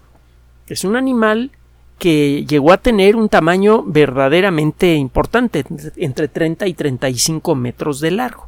es 0.67 0.83
un 0.83 0.95
animal 0.95 1.51
que 1.97 2.45
llegó 2.45 2.71
a 2.71 2.77
tener 2.77 3.15
un 3.15 3.29
tamaño 3.29 3.83
verdaderamente 3.83 4.95
importante, 4.95 5.65
entre 5.97 6.27
30 6.27 6.67
y 6.67 6.73
35 6.73 7.55
metros 7.55 7.99
de 7.99 8.11
largo. 8.11 8.47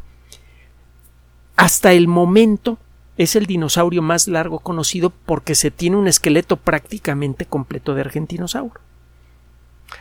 Hasta 1.55 1.91
el 1.93 2.07
momento 2.07 2.77
es 3.21 3.35
el 3.35 3.45
dinosaurio 3.45 4.01
más 4.01 4.27
largo 4.27 4.59
conocido 4.59 5.11
porque 5.11 5.53
se 5.53 5.69
tiene 5.69 5.97
un 5.97 6.07
esqueleto 6.07 6.57
prácticamente 6.57 7.45
completo 7.45 7.93
de 7.93 8.01
argentinosauro. 8.01 8.81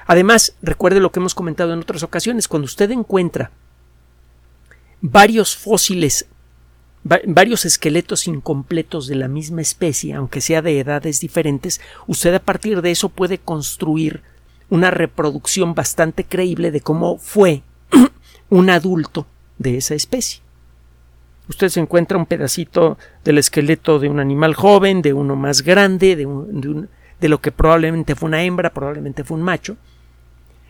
Además, 0.07 0.55
recuerde 0.63 1.01
lo 1.01 1.13
que 1.13 1.21
hemos 1.21 1.35
comentado 1.35 1.73
en 1.73 1.81
otras 1.81 2.03
ocasiones, 2.03 2.49
cuando 2.49 2.65
usted 2.65 2.91
encuentra 2.91 3.51
varios 5.01 5.57
fósiles, 5.57 6.27
varios 7.03 7.65
esqueletos 7.65 8.27
incompletos 8.27 9.07
de 9.07 9.17
la 9.17 9.29
misma 9.29 9.61
especie, 9.61 10.15
aunque 10.15 10.41
sea 10.41 10.63
de 10.63 10.79
edades 10.79 11.21
diferentes, 11.21 11.81
usted 12.07 12.35
a 12.35 12.43
partir 12.43 12.81
de 12.81 12.91
eso 12.91 13.09
puede 13.09 13.39
construir 13.39 14.23
una 14.71 14.91
reproducción 14.91 15.75
bastante 15.75 16.25
creíble 16.25 16.71
de 16.71 16.81
cómo 16.81 17.19
fue 17.19 17.63
un 18.49 18.71
adulto 18.71 19.27
de 19.59 19.77
esa 19.77 19.95
especie. 19.95 20.41
Usted 21.51 21.69
se 21.69 21.81
encuentra 21.81 22.17
un 22.17 22.27
pedacito 22.27 22.97
del 23.25 23.39
esqueleto 23.39 23.99
de 23.99 24.09
un 24.09 24.21
animal 24.21 24.55
joven, 24.55 25.03
de 25.03 25.13
uno 25.13 25.35
más 25.35 25.63
grande, 25.63 26.15
de, 26.15 27.29
lo 27.29 27.41
que 27.41 27.51
probablemente 27.51 28.15
fue 28.15 28.29
una 28.29 28.45
hembra, 28.45 28.71
probablemente 28.71 29.25
fue 29.25 29.37
un 29.37 29.43
macho, 29.43 29.77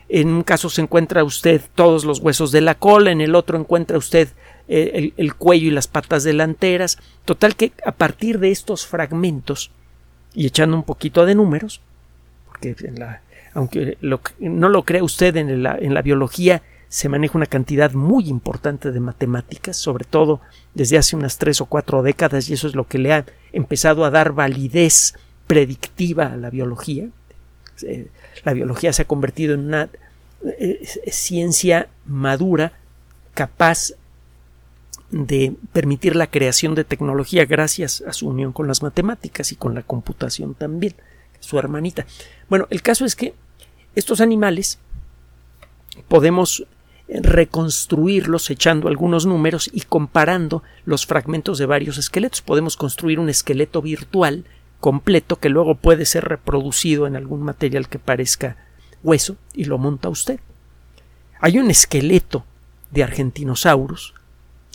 en 0.09 0.29
un 0.29 0.41
caso 0.41 0.71
se 0.71 0.81
encuentra 0.81 1.23
usted 1.23 1.61
todos 1.75 2.03
los 2.03 2.19
huesos 2.19 2.51
de 2.51 2.61
la 2.61 2.73
cola, 2.73 3.11
en 3.11 3.21
el 3.21 3.35
otro 3.35 3.59
encuentra 3.59 3.95
usted 3.95 4.29
eh, 4.67 5.13
el, 5.17 5.35
cuello 5.35 5.67
y 5.67 5.71
las 5.71 5.87
patas 5.87 6.23
delanteras. 6.23 6.97
Total 7.25 7.55
que 7.55 7.73
a 7.85 7.91
partir 7.91 8.39
de 8.39 8.49
estos 8.49 8.87
fragmentos, 8.87 9.69
y 10.33 10.47
echando 10.47 10.75
un 10.75 10.83
poquito 10.83 11.27
de 11.27 11.35
números, 11.35 11.79
porque 12.47 12.75
aunque 13.53 13.99
no 14.39 14.67
lo 14.67 14.81
crea 14.81 15.03
usted 15.03 15.35
en 15.37 15.61
la 15.61 16.01
biología, 16.01 16.63
se 16.91 17.07
maneja 17.07 17.37
una 17.37 17.45
cantidad 17.45 17.93
muy 17.93 18.27
importante 18.27 18.91
de 18.91 18.99
matemáticas, 18.99 19.77
sobre 19.77 20.03
todo 20.03 20.41
desde 20.73 20.97
hace 20.97 21.15
unas 21.15 21.37
tres 21.37 21.61
o 21.61 21.65
cuatro 21.65 22.03
décadas, 22.03 22.49
y 22.49 22.53
eso 22.53 22.67
es 22.67 22.75
lo 22.75 22.85
que 22.85 22.97
le 22.97 23.13
ha 23.13 23.25
empezado 23.53 24.03
a 24.03 24.09
dar 24.09 24.33
validez 24.33 25.15
predictiva 25.47 26.25
a 26.25 26.35
la 26.35 26.49
biología. 26.49 27.07
Eh, 27.83 28.09
la 28.43 28.51
biología 28.51 28.91
se 28.91 29.03
ha 29.03 29.07
convertido 29.07 29.53
en 29.53 29.67
una 29.67 29.89
eh, 30.59 30.85
ciencia 31.09 31.87
madura 32.05 32.73
capaz 33.35 33.93
de 35.11 35.55
permitir 35.71 36.17
la 36.17 36.27
creación 36.27 36.75
de 36.75 36.83
tecnología 36.83 37.45
gracias 37.45 38.03
a 38.05 38.11
su 38.11 38.27
unión 38.27 38.51
con 38.51 38.67
las 38.67 38.83
matemáticas 38.83 39.53
y 39.53 39.55
con 39.55 39.75
la 39.75 39.83
computación 39.83 40.55
también, 40.55 40.95
su 41.39 41.57
hermanita. 41.57 42.05
Bueno, 42.49 42.67
el 42.69 42.81
caso 42.81 43.05
es 43.05 43.15
que 43.15 43.33
estos 43.95 44.19
animales 44.19 44.77
podemos 46.09 46.65
reconstruirlos 47.19 48.49
echando 48.49 48.87
algunos 48.87 49.25
números 49.25 49.69
y 49.73 49.81
comparando 49.81 50.63
los 50.85 51.05
fragmentos 51.05 51.57
de 51.57 51.65
varios 51.65 51.97
esqueletos. 51.97 52.41
Podemos 52.41 52.77
construir 52.77 53.19
un 53.19 53.29
esqueleto 53.29 53.81
virtual 53.81 54.45
completo 54.79 55.37
que 55.37 55.49
luego 55.49 55.75
puede 55.75 56.05
ser 56.05 56.25
reproducido 56.25 57.07
en 57.07 57.15
algún 57.15 57.41
material 57.41 57.89
que 57.89 57.99
parezca 57.99 58.57
hueso 59.03 59.35
y 59.53 59.65
lo 59.65 59.77
monta 59.77 60.09
usted. 60.09 60.39
Hay 61.39 61.57
un 61.59 61.69
esqueleto 61.69 62.45
de 62.91 63.03
Argentinosaurus 63.03 64.13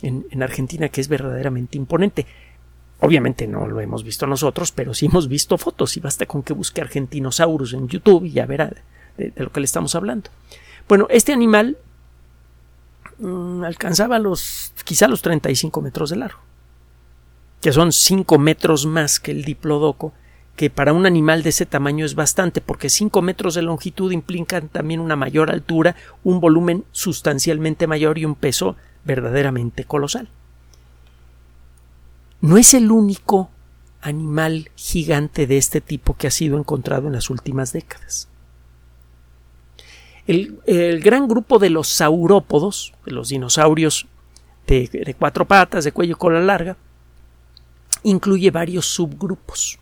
en, 0.01 0.25
en, 0.29 0.43
Argentina 0.43 0.89
que 0.89 1.01
es 1.01 1.07
verdaderamente 1.07 1.77
imponente. 1.77 2.25
Obviamente 2.99 3.47
no 3.47 3.67
lo 3.67 3.79
hemos 3.79 4.03
visto 4.03 4.27
nosotros, 4.27 4.71
pero 4.71 4.93
sí 4.93 5.05
hemos 5.07 5.27
visto 5.27 5.57
fotos 5.57 5.97
y 5.97 5.99
basta 5.99 6.25
con 6.25 6.43
que 6.43 6.53
busque 6.53 6.81
Argentinosaurus 6.81 7.73
en 7.73 7.87
YouTube 7.87 8.25
y 8.25 8.31
ya 8.31 8.45
verá 8.45 8.71
de, 9.17 9.33
lo 9.35 9.51
que 9.51 9.59
le 9.59 9.65
estamos 9.65 9.95
hablando. 9.95 10.29
Bueno, 10.87 11.07
este 11.09 11.33
animal 11.33 11.77
mm, 13.19 13.63
alcanzaba 13.63 14.19
los 14.19 14.73
quizá 14.83 15.07
los 15.07 15.21
35 15.21 15.81
metros 15.81 16.09
de 16.09 16.15
largo 16.17 16.47
que 17.61 17.71
son 17.71 17.91
5 17.91 18.37
metros 18.37 18.85
más 18.85 19.19
que 19.19 19.31
el 19.31 19.43
diplodoco, 19.43 20.13
que 20.55 20.69
para 20.69 20.93
un 20.93 21.05
animal 21.05 21.43
de 21.43 21.49
ese 21.49 21.65
tamaño 21.65 22.05
es 22.05 22.15
bastante, 22.15 22.61
porque 22.61 22.89
5 22.89 23.21
metros 23.21 23.55
de 23.55 23.61
longitud 23.61 24.11
implican 24.11 24.69
también 24.69 24.99
una 24.99 25.15
mayor 25.15 25.51
altura, 25.51 25.95
un 26.23 26.39
volumen 26.39 26.83
sustancialmente 26.91 27.87
mayor 27.87 28.17
y 28.17 28.25
un 28.25 28.35
peso 28.35 28.75
verdaderamente 29.05 29.83
colosal. 29.85 30.29
No 32.41 32.57
es 32.57 32.73
el 32.73 32.91
único 32.91 33.49
animal 34.01 34.69
gigante 34.75 35.47
de 35.47 35.57
este 35.57 35.81
tipo 35.81 36.15
que 36.15 36.27
ha 36.27 36.31
sido 36.31 36.57
encontrado 36.57 37.07
en 37.07 37.13
las 37.13 37.29
últimas 37.29 37.73
décadas. 37.73 38.27
El, 40.27 40.99
gran 41.01 41.27
grupo 41.27 41.57
de 41.57 41.69
los 41.69 41.87
saurópodos, 41.87 42.93
de 43.05 43.13
los 43.13 43.29
dinosaurios 43.29 44.05
de, 44.67 45.15
cuatro 45.17 45.45
patas, 45.45 45.85
de 45.85 45.93
cuello 45.93 46.11
y 46.11 46.19
cola 46.19 46.41
larga, 46.41 46.75
incluye 48.03 48.51
varios 48.51 48.85
subgrupos. 48.85 49.79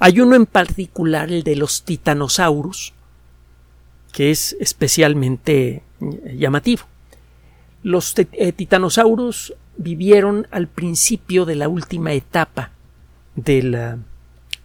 Hay 0.00 0.20
uno 0.20 0.34
en 0.36 0.46
particular, 0.46 1.30
el 1.30 1.42
de 1.42 1.56
los 1.56 1.82
titanosaurus, 1.82 2.94
que 4.12 4.30
es 4.30 4.56
especialmente 4.58 5.82
eh, 6.00 6.36
llamativo. 6.38 6.84
Los 7.82 8.14
eh, 8.18 8.52
titanosaurus 8.52 9.52
vivieron 9.76 10.48
al 10.50 10.66
principio 10.66 11.44
de 11.44 11.56
la 11.56 11.68
última 11.68 12.14
etapa 12.14 12.70
de 13.34 13.62
la, 13.62 13.98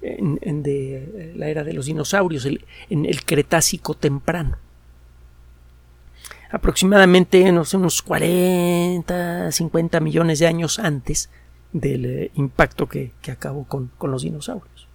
de 0.02 1.34
la 1.36 1.48
era 1.48 1.64
de 1.64 1.74
los 1.74 1.86
dinosaurios, 1.86 2.46
en 2.46 3.06
el 3.06 3.24
Cretácico 3.24 3.94
temprano. 3.94 4.58
Aproximadamente 6.52 7.50
unos 7.50 8.02
40, 8.02 9.52
50 9.52 10.00
millones 10.02 10.40
de 10.40 10.48
años 10.48 10.80
antes 10.80 11.30
del 11.72 12.06
eh, 12.06 12.32
impacto 12.36 12.88
que, 12.88 13.12
acabó 13.32 13.64
con, 13.64 13.92
los 14.02 14.24
dinosaurios. 14.24 14.88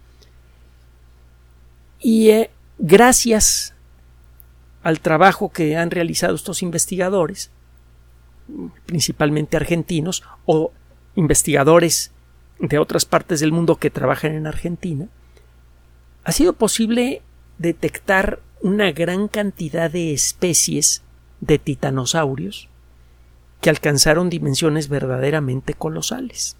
Y 1.99 2.29
eh, 2.29 2.51
gracias 2.77 3.73
al 4.83 4.99
trabajo 4.99 5.49
que 5.49 5.75
han 5.75 5.89
realizado 5.89 6.35
estos 6.35 6.61
investigadores, 6.61 7.49
principalmente 8.85 9.57
argentinos 9.57 10.23
o 10.45 10.71
investigadores 11.15 12.11
de 12.59 12.79
otras 12.79 13.05
partes 13.05 13.39
del 13.39 13.51
mundo 13.51 13.75
que 13.75 13.89
trabajan 13.89 14.33
en 14.33 14.47
Argentina, 14.47 15.07
ha 16.23 16.31
sido 16.31 16.53
posible 16.53 17.21
detectar 17.57 18.39
una 18.61 18.91
gran 18.91 19.27
cantidad 19.27 19.89
de 19.89 20.13
especies 20.13 21.03
de 21.41 21.59
titanosaurios 21.59 22.69
que 23.61 23.69
alcanzaron 23.69 24.29
dimensiones 24.29 24.89
verdaderamente 24.89 25.73
colosales. 25.73 26.57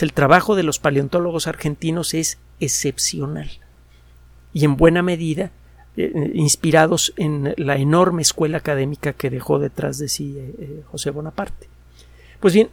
El 0.00 0.12
trabajo 0.12 0.56
de 0.56 0.62
los 0.62 0.78
paleontólogos 0.78 1.46
argentinos 1.46 2.12
es 2.14 2.38
excepcional 2.60 3.50
y 4.52 4.64
en 4.64 4.76
buena 4.76 5.02
medida 5.02 5.52
eh, 5.96 6.32
inspirados 6.34 7.14
en 7.16 7.54
la 7.56 7.76
enorme 7.76 8.20
escuela 8.22 8.58
académica 8.58 9.14
que 9.14 9.30
dejó 9.30 9.58
detrás 9.58 9.98
de 9.98 10.08
sí 10.08 10.36
eh, 10.36 10.54
eh, 10.58 10.82
José 10.90 11.10
Bonaparte. 11.10 11.68
Pues 12.40 12.52
bien, 12.52 12.68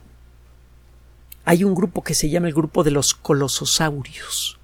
hay 1.44 1.64
un 1.64 1.74
grupo 1.74 2.02
que 2.02 2.14
se 2.14 2.30
llama 2.30 2.48
el 2.48 2.54
grupo 2.54 2.84
de 2.84 2.90
los 2.90 3.14
colososaurios. 3.14 4.58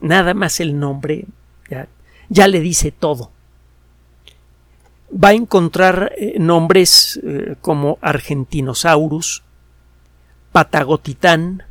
Nada 0.00 0.34
más 0.34 0.60
el 0.60 0.78
nombre 0.78 1.26
ya, 2.28 2.48
le 2.48 2.60
dice 2.60 2.92
todo. 2.92 3.30
Va 5.12 5.28
a 5.28 5.34
encontrar 5.34 6.12
nombres 6.38 7.20
como 7.60 7.98
Argentinosaurus, 8.00 9.42
Patagotitán, 10.52 11.64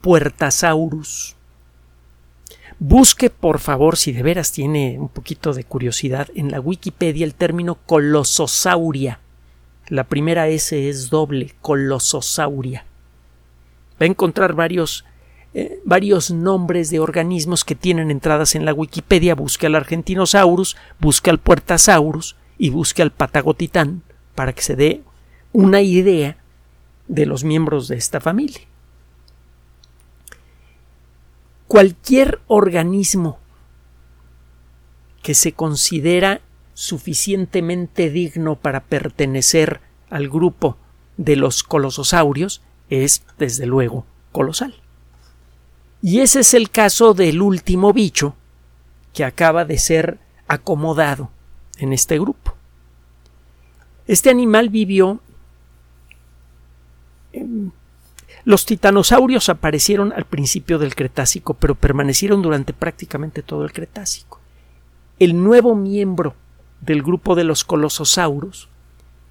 Puertasaurus. 0.00 1.36
Busque, 2.78 3.30
por 3.30 3.58
favor, 3.58 3.96
si 3.96 4.12
de 4.12 4.22
veras 4.22 4.52
tiene 4.52 4.98
un 4.98 5.08
poquito 5.08 5.52
de 5.54 5.64
curiosidad, 5.64 6.28
en 6.34 6.50
la 6.50 6.60
Wikipedia 6.60 7.24
el 7.24 7.34
término 7.34 7.76
colososauria. 7.86 9.20
La 9.88 10.04
primera 10.04 10.48
S 10.48 10.88
es 10.88 11.08
doble, 11.10 11.54
colososauria. 11.62 12.84
Va 14.00 14.04
a 14.04 14.06
encontrar 14.06 14.54
varios, 14.54 15.04
eh, 15.54 15.80
varios 15.84 16.30
nombres 16.30 16.90
de 16.90 17.00
organismos 17.00 17.64
que 17.64 17.74
tienen 17.74 18.10
entradas 18.10 18.54
en 18.54 18.64
la 18.64 18.74
Wikipedia. 18.74 19.34
Busque 19.34 19.66
al 19.66 19.74
Argentinosaurus, 19.74 20.76
busque 21.00 21.30
al 21.30 21.38
Puertasaurus 21.38 22.36
y 22.58 22.70
busque 22.70 23.02
al 23.02 23.12
Patagotitán 23.12 24.02
para 24.34 24.52
que 24.52 24.62
se 24.62 24.76
dé 24.76 25.02
una 25.52 25.80
idea 25.80 26.36
de 27.08 27.26
los 27.26 27.44
miembros 27.44 27.88
de 27.88 27.96
esta 27.96 28.20
familia 28.20 28.60
cualquier 31.66 32.40
organismo 32.46 33.38
que 35.22 35.34
se 35.34 35.52
considera 35.52 36.40
suficientemente 36.74 38.10
digno 38.10 38.56
para 38.56 38.84
pertenecer 38.84 39.80
al 40.08 40.28
grupo 40.28 40.76
de 41.16 41.36
los 41.36 41.62
colososaurios 41.62 42.62
es, 42.90 43.22
desde 43.38 43.66
luego, 43.66 44.04
colosal. 44.32 44.74
Y 46.02 46.20
ese 46.20 46.40
es 46.40 46.54
el 46.54 46.70
caso 46.70 47.14
del 47.14 47.42
último 47.42 47.92
bicho 47.92 48.34
que 49.12 49.24
acaba 49.24 49.64
de 49.64 49.78
ser 49.78 50.18
acomodado 50.46 51.30
en 51.78 51.92
este 51.92 52.18
grupo. 52.18 52.54
Este 54.06 54.30
animal 54.30 54.68
vivió 54.68 55.20
los 58.44 58.64
titanosaurios 58.64 59.48
aparecieron 59.48 60.12
al 60.12 60.24
principio 60.24 60.78
del 60.78 60.94
Cretácico, 60.94 61.54
pero 61.54 61.74
permanecieron 61.74 62.42
durante 62.42 62.72
prácticamente 62.72 63.42
todo 63.42 63.64
el 63.64 63.72
Cretácico. 63.72 64.40
El 65.18 65.42
nuevo 65.42 65.74
miembro 65.74 66.34
del 66.80 67.02
grupo 67.02 67.34
de 67.34 67.42
los 67.42 67.64
colososaurus 67.64 68.68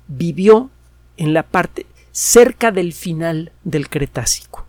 vivió 0.08 0.70
en 1.16 1.34
la 1.34 1.44
parte 1.44 1.86
cerca 2.16 2.72
del 2.72 2.94
final 2.94 3.52
del 3.66 3.90
Cretácico, 3.90 4.66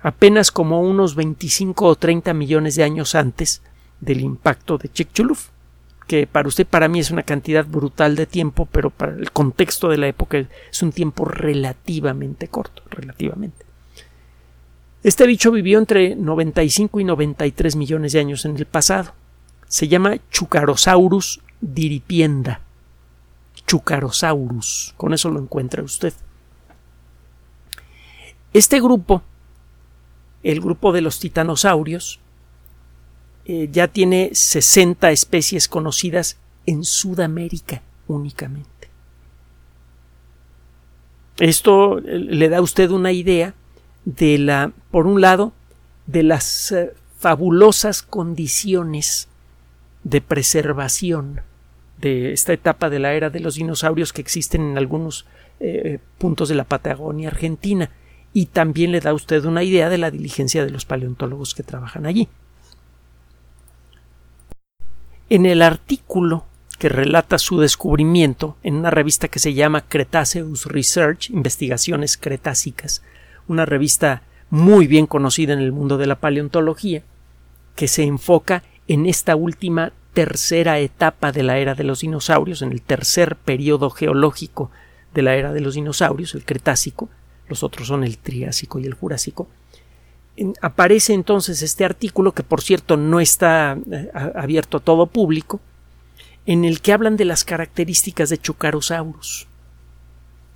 apenas 0.00 0.52
como 0.52 0.80
unos 0.80 1.16
25 1.16 1.84
o 1.84 1.96
30 1.96 2.32
millones 2.34 2.76
de 2.76 2.84
años 2.84 3.16
antes 3.16 3.62
del 4.00 4.20
impacto 4.20 4.78
de 4.78 4.88
Chicxulub 4.92 5.38
que 6.06 6.28
para 6.28 6.46
usted, 6.46 6.68
para 6.68 6.86
mí 6.86 7.00
es 7.00 7.10
una 7.10 7.24
cantidad 7.24 7.66
brutal 7.66 8.14
de 8.14 8.26
tiempo, 8.26 8.66
pero 8.70 8.90
para 8.90 9.12
el 9.12 9.32
contexto 9.32 9.88
de 9.88 9.98
la 9.98 10.06
época 10.06 10.38
es 10.38 10.82
un 10.82 10.92
tiempo 10.92 11.24
relativamente 11.24 12.46
corto, 12.46 12.84
relativamente. 12.90 13.66
Este 15.02 15.26
bicho 15.26 15.50
vivió 15.50 15.80
entre 15.80 16.14
95 16.14 17.00
y 17.00 17.04
93 17.04 17.74
millones 17.74 18.12
de 18.12 18.20
años 18.20 18.44
en 18.44 18.56
el 18.56 18.66
pasado. 18.66 19.14
Se 19.66 19.88
llama 19.88 20.16
Chucarosaurus 20.30 21.40
diripienda. 21.60 22.60
Chucarosaurus. 23.70 24.94
Con 24.96 25.14
eso 25.14 25.30
lo 25.30 25.38
encuentra 25.38 25.84
usted. 25.84 26.12
Este 28.52 28.80
grupo, 28.80 29.22
el 30.42 30.60
grupo 30.60 30.90
de 30.90 31.02
los 31.02 31.20
titanosaurios, 31.20 32.18
eh, 33.44 33.68
ya 33.70 33.86
tiene 33.86 34.30
60 34.32 35.12
especies 35.12 35.68
conocidas 35.68 36.36
en 36.66 36.82
Sudamérica 36.82 37.80
únicamente. 38.08 38.90
Esto 41.38 41.98
eh, 41.98 42.18
le 42.18 42.48
da 42.48 42.58
a 42.58 42.62
usted 42.62 42.90
una 42.90 43.12
idea 43.12 43.54
de 44.04 44.38
la, 44.38 44.72
por 44.90 45.06
un 45.06 45.20
lado, 45.20 45.52
de 46.06 46.24
las 46.24 46.72
eh, 46.72 46.92
fabulosas 47.20 48.02
condiciones 48.02 49.28
de 50.02 50.20
preservación 50.20 51.42
de 52.00 52.32
esta 52.32 52.52
etapa 52.52 52.90
de 52.90 52.98
la 52.98 53.14
era 53.14 53.30
de 53.30 53.40
los 53.40 53.54
dinosaurios 53.54 54.12
que 54.12 54.20
existen 54.20 54.62
en 54.70 54.78
algunos 54.78 55.26
puntos 56.18 56.48
de 56.48 56.54
la 56.54 56.64
Patagonia 56.64 57.28
argentina 57.28 57.90
y 58.32 58.46
también 58.46 58.92
le 58.92 59.00
da 59.00 59.10
a 59.10 59.14
usted 59.14 59.44
una 59.44 59.62
idea 59.62 59.88
de 59.90 59.98
la 59.98 60.10
diligencia 60.10 60.64
de 60.64 60.70
los 60.70 60.84
paleontólogos 60.84 61.54
que 61.54 61.62
trabajan 61.62 62.06
allí. 62.06 62.28
En 65.28 65.46
el 65.46 65.62
artículo 65.62 66.46
que 66.78 66.88
relata 66.88 67.38
su 67.38 67.60
descubrimiento 67.60 68.56
en 68.62 68.74
una 68.74 68.90
revista 68.90 69.28
que 69.28 69.38
se 69.38 69.52
llama 69.52 69.82
Cretaceous 69.82 70.64
Research, 70.64 71.28
Investigaciones 71.28 72.16
Cretácicas, 72.16 73.02
una 73.46 73.66
revista 73.66 74.22
muy 74.48 74.86
bien 74.86 75.06
conocida 75.06 75.52
en 75.52 75.60
el 75.60 75.72
mundo 75.72 75.98
de 75.98 76.06
la 76.06 76.20
paleontología, 76.20 77.02
que 77.76 77.86
se 77.86 78.04
enfoca 78.04 78.62
en 78.88 79.06
esta 79.06 79.36
última 79.36 79.92
tercera 80.12 80.78
etapa 80.78 81.32
de 81.32 81.42
la 81.42 81.58
era 81.58 81.74
de 81.74 81.84
los 81.84 82.00
dinosaurios, 82.00 82.62
en 82.62 82.72
el 82.72 82.82
tercer 82.82 83.36
periodo 83.36 83.90
geológico 83.90 84.70
de 85.14 85.22
la 85.22 85.36
era 85.36 85.52
de 85.52 85.60
los 85.60 85.74
dinosaurios, 85.74 86.34
el 86.34 86.44
Cretácico, 86.44 87.08
los 87.48 87.62
otros 87.62 87.88
son 87.88 88.04
el 88.04 88.18
Triásico 88.18 88.78
y 88.78 88.86
el 88.86 88.94
Jurásico, 88.94 89.48
aparece 90.62 91.12
entonces 91.12 91.62
este 91.62 91.84
artículo, 91.84 92.32
que 92.32 92.42
por 92.42 92.62
cierto 92.62 92.96
no 92.96 93.20
está 93.20 93.76
eh, 93.90 94.10
abierto 94.14 94.78
a 94.78 94.80
todo 94.80 95.06
público, 95.06 95.60
en 96.46 96.64
el 96.64 96.80
que 96.80 96.92
hablan 96.92 97.16
de 97.16 97.26
las 97.26 97.44
características 97.44 98.30
de 98.30 98.38
Chucarosaurus. 98.38 99.46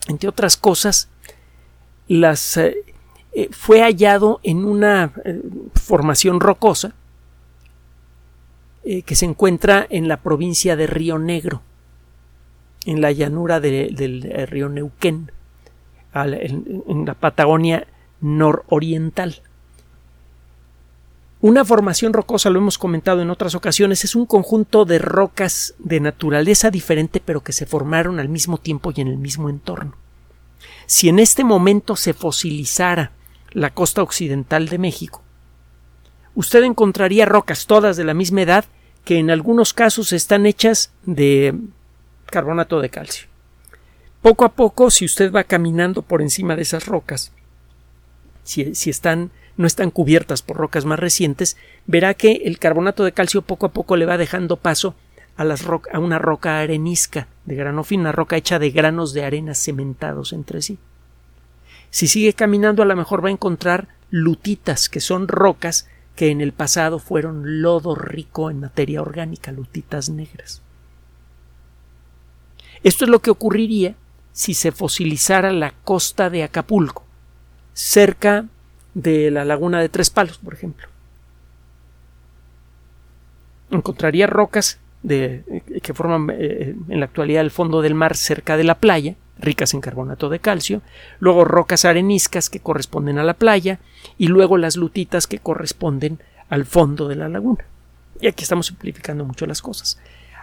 Entre 0.09 0.29
otras 0.29 0.57
cosas, 0.57 1.09
las, 2.09 2.57
eh, 2.57 2.77
eh, 3.33 3.49
fue 3.51 3.83
hallado 3.83 4.41
en 4.43 4.65
una 4.65 5.13
formación 5.75 6.41
rocosa 6.41 6.95
que 8.85 9.15
se 9.17 9.25
encuentra 9.25 9.87
en 9.89 10.09
la 10.09 10.19
provincia 10.19 10.77
de 10.77 10.87
Río 10.87 11.19
Negro, 11.19 11.63
en 12.85 13.01
la 13.01 13.13
llanura 13.13 13.61
del 13.61 14.47
río 14.49 14.69
Neuquén, 14.69 15.33
en 16.15 17.05
la 17.07 17.15
Patagonia 17.15 17.87
nororiental. 18.21 19.43
Una 21.41 21.65
formación 21.65 22.15
rocosa, 22.15 22.49
lo 22.49 22.59
hemos 22.59 22.79
comentado 22.79 23.21
en 23.21 23.29
otras 23.29 23.55
ocasiones, 23.55 24.05
es 24.05 24.15
un 24.15 24.25
conjunto 24.25 24.87
de 24.87 24.99
rocas 24.99 25.75
de 25.79 26.01
naturaleza 26.01 26.71
diferente 26.71 27.21
pero 27.21 27.43
que 27.43 27.53
se 27.53 27.67
formaron 27.67 28.19
al 28.19 28.31
mismo 28.31 28.57
tiempo 28.57 28.93
y 28.95 29.03
en 29.03 29.09
el 29.09 29.19
mismo 29.19 29.51
entorno. 29.51 29.95
Si 30.87 31.09
en 31.09 31.19
este 31.19 31.45
momento 31.45 31.97
se 31.97 32.15
fosilizara 32.15 33.13
la 33.51 33.75
costa 33.75 34.03
occidental 34.03 34.69
de 34.69 34.79
México, 34.79 35.23
usted 36.35 36.63
encontraría 36.63 37.27
rocas 37.27 37.67
todas 37.67 37.99
de 37.99 38.05
la 38.05 38.15
misma 38.15 38.41
edad 38.41 38.65
que 39.05 39.19
en 39.19 39.31
algunos 39.31 39.73
casos 39.73 40.13
están 40.13 40.47
hechas 40.47 40.93
de 41.05 41.55
carbonato 42.27 42.81
de 42.81 42.91
calcio. 42.91 43.29
Poco 44.23 44.45
a 44.45 44.53
poco, 44.53 44.91
si 44.91 45.05
usted 45.05 45.31
va 45.31 45.45
caminando 45.45 46.03
por 46.03 46.23
encima 46.23 46.57
de 46.57 46.63
esas 46.63 46.87
rocas, 46.87 47.33
si, 48.43 48.75
si 48.75 48.91
están 48.91 49.31
no 49.57 49.67
están 49.67 49.91
cubiertas 49.91 50.43
por 50.43 50.57
rocas 50.57 50.85
más 50.85 50.99
recientes, 50.99 51.57
verá 51.87 52.15
que 52.15 52.43
el 52.45 52.59
carbonato 52.59 53.05
de 53.05 53.13
calcio 53.13 53.43
poco 53.43 53.67
a 53.67 53.73
poco 53.73 53.97
le 53.97 54.07
va 54.07 54.19
dejando 54.19 54.57
paso 54.57 54.95
a, 55.37 55.45
a 55.93 55.99
una 55.99 56.19
roca 56.19 56.59
arenisca 56.59 57.29
de 57.45 57.55
grano 57.55 57.85
fino, 57.85 58.03
una 58.03 58.13
roca 58.13 58.37
hecha 58.37 58.59
de 58.59 58.71
granos 58.71 59.13
de 59.13 59.25
arena 59.25 59.55
cementados 59.55 60.33
entre 60.33 60.63
sí. 60.63 60.79
Si 61.91 62.09
sigue 62.09 62.33
caminando 62.33 62.83
a 62.83 62.87
lo 62.87 62.97
mejor 62.97 63.25
va 63.25 63.29
a 63.29 63.33
encontrar 63.33 63.89
lutitas, 64.11 64.89
que 64.89 65.01
son 65.01 65.29
rocas 65.29 65.89
que 66.17 66.31
en 66.31 66.41
el 66.41 66.53
pasado 66.53 66.99
fueron 66.99 67.63
lodo 67.63 67.95
rico 67.95 68.51
en 68.51 68.61
materia 68.61 69.03
orgánica, 69.03 69.53
lutitas 69.53 70.11
negras. 70.11 70.63
Esto 72.83 73.05
es 73.05 73.11
lo 73.11 73.21
que 73.21 73.31
ocurriría 73.31 73.95
si 74.33 74.55
se 74.55 74.73
fosilizara 74.73 75.53
la 75.53 75.73
costa 75.85 76.31
de 76.31 76.43
Acapulco, 76.43 77.05
cerca 77.73 78.47
de 78.95 79.31
la 79.31 79.45
laguna 79.45 79.81
de 79.81 79.89
Tres 79.89 80.11
Palos, 80.11 80.39
por 80.39 80.55
ejemplo. 80.55 80.89
Encontraría 83.71 84.27
rocas 84.27 84.79
de, 85.03 85.45
eh, 85.49 85.81
que 85.81 85.95
forman 85.95 86.31
eh, 86.31 86.75
en 86.89 87.01
la 87.01 87.07
actualidad 87.07 87.43
el 87.43 87.51
fondo 87.51 87.83
del 87.83 87.95
mar 87.95 88.17
cerca 88.17 88.57
de 88.57 88.65
la 88.65 88.77
playa, 88.77 89.17
ricas 89.39 89.75
en 89.75 89.81
carbonato 89.81 90.29
de 90.29 90.39
calcio, 90.39 90.83
luego 91.19 91.45
rocas 91.45 91.85
areniscas 91.85 92.51
que 92.51 92.61
corresponden 92.61 93.19
a 93.19 93.25
la 93.25 93.35
playa 93.35 93.81
y 94.19 94.29
luego 94.29 94.59
las 94.59 94.77
lutitas 94.77 95.27
que 95.27 95.39
corresponden 95.39 96.19
al 96.49 96.65
fondo 96.67 97.09
de 97.09 97.17
la 97.17 97.29
laguna. 97.29 97.65
Y 98.21 98.29
aquí 98.29 98.43
estamos 98.43 98.67
simplificando 98.67 99.25
mucho 99.25 99.47
las 99.47 99.63
cosas. 99.63 99.99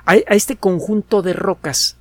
a 0.06 0.16
este 0.16 0.56
conjunto 0.56 1.22
de 1.22 1.34
rocas 1.34 1.96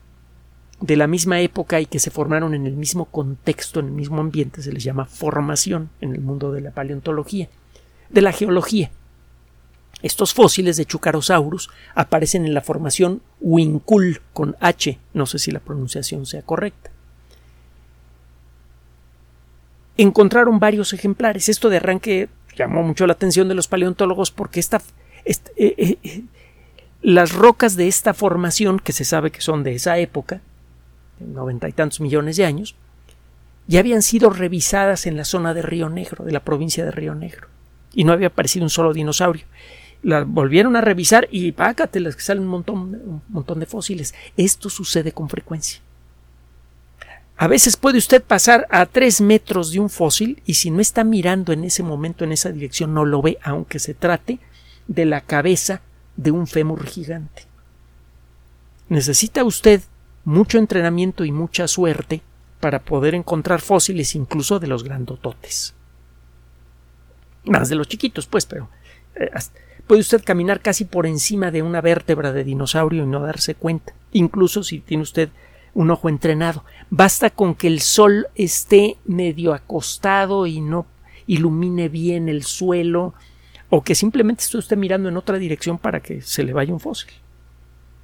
de 0.81 0.97
la 0.97 1.07
misma 1.07 1.41
época 1.41 1.81
y 1.81 1.87
que 1.87 1.99
se 1.99 2.11
formaron 2.11 2.55
en 2.55 2.67
el 2.67 2.75
mismo 2.75 3.05
contexto, 3.05 3.81
en 3.81 3.87
el 3.87 3.93
mismo 3.93 4.21
ambiente, 4.21 4.63
se 4.63 4.73
les 4.73 4.83
llama 4.83 5.05
formación 5.05 5.91
en 6.01 6.15
el 6.15 6.21
mundo 6.21 6.53
de 6.53 6.63
la 6.63 6.71
paleontología, 6.71 7.49
de 8.09 8.23
la 8.23 8.33
geología. 8.33 8.91
Estos 10.03 10.33
fósiles 10.35 10.77
de 10.77 10.87
Chucarosaurus 10.87 11.71
aparecen 11.95 12.47
en 12.47 12.55
la 12.55 12.63
formación 12.63 13.21
Winkul 13.41 14.23
con 14.33 14.57
H, 14.61 14.99
no 15.13 15.27
sé 15.27 15.39
si 15.39 15.51
la 15.51 15.61
pronunciación 15.61 16.27
sea 16.27 16.43
correcta. 16.43 16.91
encontraron 20.03 20.59
varios 20.59 20.93
ejemplares. 20.93 21.49
Esto 21.49 21.69
de 21.69 21.77
arranque 21.77 22.29
llamó 22.57 22.83
mucho 22.83 23.07
la 23.07 23.13
atención 23.13 23.49
de 23.49 23.55
los 23.55 23.69
paleontólogos 23.69 24.31
porque 24.31 24.61
esta, 24.61 24.81
eh, 25.25 25.35
eh, 25.57 25.99
eh, 26.03 26.23
las 27.03 27.33
rocas 27.33 27.77
de 27.77 27.89
esta 27.89 28.15
formación, 28.15 28.79
que 28.79 28.93
se 28.93 29.05
sabe 29.05 29.31
que 29.31 29.41
son 29.41 29.63
de 29.63 29.75
esa 29.75 29.99
época, 29.99 30.41
noventa 31.19 31.69
y 31.69 31.73
tantos 31.73 32.01
millones 32.01 32.37
de 32.37 32.47
años, 32.47 32.77
ya 33.67 33.81
habían 33.81 34.03
sido 34.03 34.31
revisadas 34.31 35.07
en 35.07 35.17
la 35.17 35.25
zona 35.25 35.55
de 35.55 35.63
Río 35.63 35.89
Negro, 35.89 36.25
de 36.25 36.33
la 36.33 36.41
provincia 36.41 36.85
de 36.85 36.91
Río 36.91 37.15
Negro, 37.15 37.49
y 37.93 38.05
no 38.05 38.13
había 38.13 38.29
aparecido 38.29 38.65
un 38.65 38.71
solo 38.71 38.93
dinosaurio. 38.93 39.45
La 40.03 40.25
volvieron 40.25 40.77
a 40.77 40.81
revisar 40.81 41.29
y 41.31 41.53
pácatelas 41.53 42.17
que 42.17 42.23
salen 42.23 42.45
un 42.45 42.49
montón, 42.49 42.79
un 42.79 43.23
montón 43.29 43.61
de 43.61 43.67
fósiles. 43.67 44.15
Esto 44.37 44.71
sucede 44.71 45.13
con 45.13 45.29
frecuencia. 45.29 45.81
A 47.37 47.49
veces 47.49 47.79
puede 47.79 47.97
usted 47.97 48.23
pasar 48.23 48.67
a 48.71 48.85
tres 48.85 49.23
metros 49.23 49.73
de 49.73 49.81
un 49.81 49.89
fósil 49.89 50.43
y 50.45 50.55
si 50.55 50.71
no 50.71 50.81
está 50.81 51.05
mirando 51.05 51.55
en 51.55 51.65
ese 51.65 51.83
momento 51.83 52.25
en 52.25 52.33
esa 52.33 52.53
dirección 52.53 52.93
no 52.93 53.07
lo 53.07 53.23
ve, 53.23 53.39
aunque 53.43 53.79
se 53.79 53.95
trate 53.95 54.39
de 54.89 55.07
la 55.07 55.23
cabeza 55.23 55.81
de 56.17 56.31
un 56.33 56.47
fémur 56.47 56.85
gigante. 56.87 57.47
Necesita 58.91 59.43
usted 59.45 59.81
mucho 60.25 60.59
entrenamiento 60.59 61.25
y 61.25 61.33
mucha 61.33 61.67
suerte 61.67 62.21
para 62.61 62.81
poder 62.81 63.15
encontrar 63.15 63.63
fósiles 63.63 64.15
incluso 64.15 64.59
de 64.59 64.67
los 64.67 64.85
grandototes. 64.85 65.75
Más 67.45 67.71
de 67.71 67.75
los 67.77 67.89
chiquitos, 67.89 68.27
pues, 68.27 68.45
pero 68.45 68.69
eh, 69.15 69.31
puede 69.91 70.03
usted 70.03 70.23
caminar 70.23 70.61
casi 70.61 70.85
por 70.85 71.05
encima 71.05 71.51
de 71.51 71.63
una 71.63 71.81
vértebra 71.81 72.31
de 72.31 72.45
dinosaurio 72.45 73.03
y 73.03 73.07
no 73.09 73.23
darse 73.23 73.57
cuenta, 73.57 73.93
incluso 74.13 74.63
si 74.63 74.79
tiene 74.79 75.03
usted 75.03 75.31
un 75.75 75.91
ojo 75.91 76.09
entrenado. 76.09 76.65
Basta 76.91 77.29
con 77.29 77.57
que 77.57 77.67
el 77.67 77.81
sol 77.81 78.29
esté 78.37 78.99
medio 79.05 79.53
acostado 79.53 80.47
y 80.47 80.61
no 80.61 80.87
ilumine 81.27 81.89
bien 81.89 82.29
el 82.29 82.45
suelo, 82.45 83.15
o 83.69 83.83
que 83.83 83.97
simplemente 83.97 84.45
esté 84.45 84.59
usted 84.59 84.77
mirando 84.77 85.09
en 85.09 85.17
otra 85.17 85.39
dirección 85.39 85.77
para 85.77 85.99
que 85.99 86.23
se 86.23 86.45
le 86.45 86.53
vaya 86.53 86.73
un 86.73 86.79
fósil. 86.79 87.11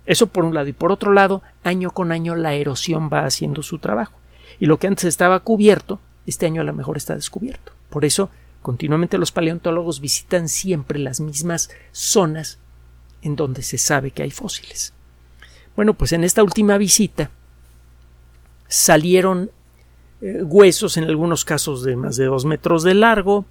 Eso 0.07 0.27
por 0.27 0.45
un 0.45 0.55
lado. 0.55 0.67
Y 0.67 0.73
por 0.73 0.91
otro 0.91 1.13
lado, 1.13 1.43
año 1.63 1.93
con 1.93 2.11
año 2.11 2.35
la 2.35 2.55
erosión 2.55 3.11
va 3.13 3.27
haciendo 3.27 3.63
su 3.63 3.79
trabajo. 3.79 4.19
Y 4.59 4.67
lo 4.67 4.81
que 4.81 4.89
antes 4.89 5.05
estaba 5.05 5.39
cubierto, 5.39 6.01
este 6.27 6.47
año 6.47 6.63
a 6.63 6.65
lo 6.65 6.73
mejor 6.73 6.97
está 6.97 7.15
descubierto. 7.15 7.71
Por 7.91 8.05
eso, 8.05 8.29
continuamente 8.67 9.17
los 9.17 9.31
paleontólogos 9.31 10.01
visitan 10.01 10.49
siempre 10.49 10.99
las 10.99 11.21
mismas 11.21 11.71
zonas 11.93 12.59
en 13.23 13.37
donde 13.37 13.63
se 13.63 13.79
sabe 13.79 14.11
que 14.11 14.25
hay 14.25 14.33
fósiles. 14.33 14.93
Bueno, 15.77 15.95
pues 15.95 16.11
en 16.11 16.25
esta 16.25 16.43
última 16.43 16.77
visita 16.77 17.31
salieron 18.67 19.53
eh, 20.21 20.43
huesos, 20.43 20.97
en 20.97 21.05
algunos 21.05 21.45
casos 21.45 21.85
de 21.85 21.95
más 21.95 22.17
de 22.17 22.25
dos 22.25 22.45
metros 22.45 22.83
de 22.83 22.95
largo, 22.95 23.45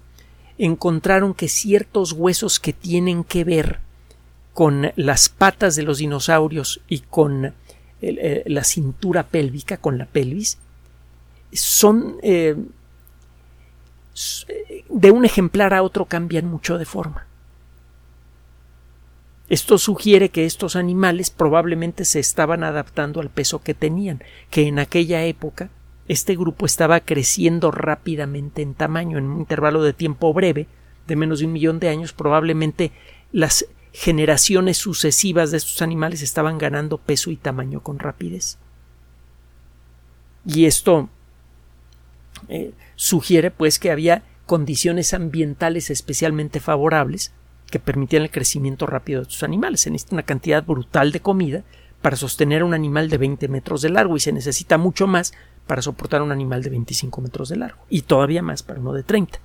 encontraron 0.58 1.32
que 1.32 1.48
ciertos 1.48 2.12
huesos 2.12 2.60
que 2.60 2.74
tienen 2.74 3.24
que 3.24 3.44
ver 3.44 3.80
con 4.52 4.92
las 4.96 5.30
patas 5.30 5.76
de 5.76 5.82
los 5.82 5.96
dinosaurios 5.96 6.82
y 6.88 6.98
con 6.98 7.54
eh, 8.02 8.42
la 8.44 8.64
cintura 8.64 9.22
pélvica, 9.22 9.78
con 9.78 9.96
la 9.96 10.04
pelvis, 10.04 10.58
son 11.52 12.16
eh, 12.22 12.54
de 14.88 15.10
un 15.10 15.24
ejemplar 15.24 15.74
a 15.74 15.82
otro 15.82 16.06
cambian 16.06 16.46
mucho 16.46 16.78
de 16.78 16.86
forma. 16.86 17.26
Esto 19.48 19.78
sugiere 19.78 20.30
que 20.30 20.44
estos 20.44 20.74
animales 20.74 21.30
probablemente 21.30 22.04
se 22.04 22.18
estaban 22.18 22.64
adaptando 22.64 23.20
al 23.20 23.30
peso 23.30 23.62
que 23.62 23.74
tenían, 23.74 24.22
que 24.50 24.66
en 24.66 24.78
aquella 24.78 25.24
época 25.24 25.70
este 26.08 26.34
grupo 26.34 26.66
estaba 26.66 27.00
creciendo 27.00 27.70
rápidamente 27.70 28.62
en 28.62 28.74
tamaño 28.74 29.18
en 29.18 29.24
un 29.24 29.38
intervalo 29.38 29.82
de 29.82 29.92
tiempo 29.92 30.32
breve, 30.32 30.66
de 31.06 31.16
menos 31.16 31.38
de 31.38 31.46
un 31.46 31.52
millón 31.52 31.78
de 31.78 31.88
años, 31.88 32.12
probablemente 32.12 32.90
las 33.32 33.66
generaciones 33.92 34.78
sucesivas 34.78 35.50
de 35.50 35.58
estos 35.58 35.80
animales 35.80 36.22
estaban 36.22 36.58
ganando 36.58 36.98
peso 36.98 37.30
y 37.30 37.36
tamaño 37.36 37.80
con 37.80 37.98
rapidez. 37.98 38.58
Y 40.44 40.66
esto 40.66 41.08
eh, 42.48 42.72
sugiere 42.96 43.50
pues 43.50 43.78
que 43.78 43.90
había 43.90 44.24
condiciones 44.46 45.14
ambientales 45.14 45.90
especialmente 45.90 46.60
favorables 46.60 47.32
que 47.70 47.78
permitían 47.78 48.22
el 48.22 48.30
crecimiento 48.30 48.86
rápido 48.86 49.20
de 49.20 49.24
estos 49.24 49.42
animales. 49.42 49.80
Se 49.80 49.90
necesita 49.90 50.16
una 50.16 50.22
cantidad 50.22 50.64
brutal 50.64 51.12
de 51.12 51.20
comida 51.20 51.64
para 52.02 52.16
sostener 52.16 52.62
a 52.62 52.64
un 52.64 52.74
animal 52.74 53.08
de 53.08 53.18
20 53.18 53.48
metros 53.48 53.82
de 53.82 53.90
largo 53.90 54.16
y 54.16 54.20
se 54.20 54.32
necesita 54.32 54.78
mucho 54.78 55.06
más 55.06 55.32
para 55.66 55.82
soportar 55.82 56.20
a 56.20 56.24
un 56.24 56.32
animal 56.32 56.62
de 56.62 56.70
25 56.70 57.20
metros 57.20 57.48
de 57.48 57.56
largo 57.56 57.82
y 57.88 58.02
todavía 58.02 58.42
más 58.42 58.62
para 58.62 58.80
uno 58.80 58.92
de 58.92 59.02
30. 59.02 59.40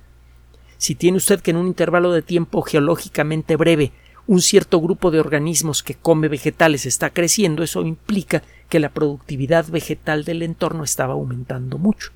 Si 0.78 0.94
tiene 0.94 1.18
usted 1.18 1.40
que 1.40 1.52
en 1.52 1.56
un 1.56 1.66
intervalo 1.66 2.12
de 2.12 2.22
tiempo 2.22 2.62
geológicamente 2.62 3.56
breve 3.56 3.92
un 4.26 4.40
cierto 4.40 4.80
grupo 4.80 5.10
de 5.10 5.20
organismos 5.20 5.82
que 5.82 5.94
come 5.94 6.28
vegetales 6.28 6.86
está 6.86 7.10
creciendo, 7.10 7.62
eso 7.62 7.82
implica 7.82 8.42
que 8.68 8.80
la 8.80 8.90
productividad 8.90 9.66
vegetal 9.66 10.24
del 10.24 10.42
entorno 10.42 10.84
estaba 10.84 11.14
aumentando 11.14 11.78
mucho, 11.78 12.12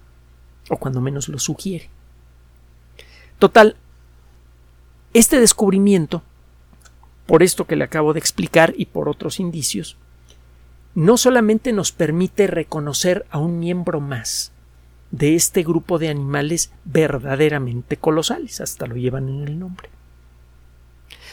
o 0.69 0.77
cuando 0.77 1.01
menos 1.01 1.29
lo 1.29 1.39
sugiere. 1.39 1.91
Total, 3.39 3.77
este 5.13 5.41
descubrimiento, 5.41 6.23
por 7.27 7.43
esto 7.43 7.67
que 7.67 7.77
le 7.77 7.85
acabo 7.85 8.13
de 8.13 8.19
explicar 8.19 8.75
y 8.77 8.87
por 8.87 9.09
otros 9.09 9.41
indicios, 9.41 9.97
no 10.95 11.17
solamente 11.17 11.73
nos 11.73 11.93
permite 11.93 12.47
reconocer 12.47 13.27
a 13.31 13.39
un 13.39 13.59
miembro 13.59 14.01
más 14.01 14.53
de 15.11 15.35
este 15.35 15.63
grupo 15.63 15.99
de 15.99 16.09
animales 16.09 16.73
verdaderamente 16.85 17.97
colosales, 17.97 18.61
hasta 18.61 18.87
lo 18.87 18.97
llevan 18.97 19.29
en 19.29 19.47
el 19.47 19.59
nombre, 19.59 19.91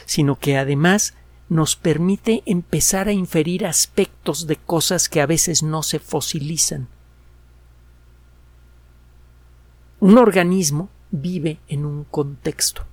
sino 0.04 0.38
que 0.38 0.56
además 0.58 1.14
nos 1.48 1.76
permite 1.76 2.42
empezar 2.46 3.08
a 3.08 3.12
inferir 3.12 3.66
aspectos 3.66 4.46
de 4.46 4.56
cosas 4.56 5.08
que 5.08 5.20
a 5.20 5.26
veces 5.26 5.62
no 5.62 5.82
se 5.82 5.98
fosilizan. 5.98 6.88
Un 10.04 10.18
organismo 10.18 10.90
vive 11.12 11.60
en 11.66 11.86
un 11.86 12.04
contexto. 12.04 12.84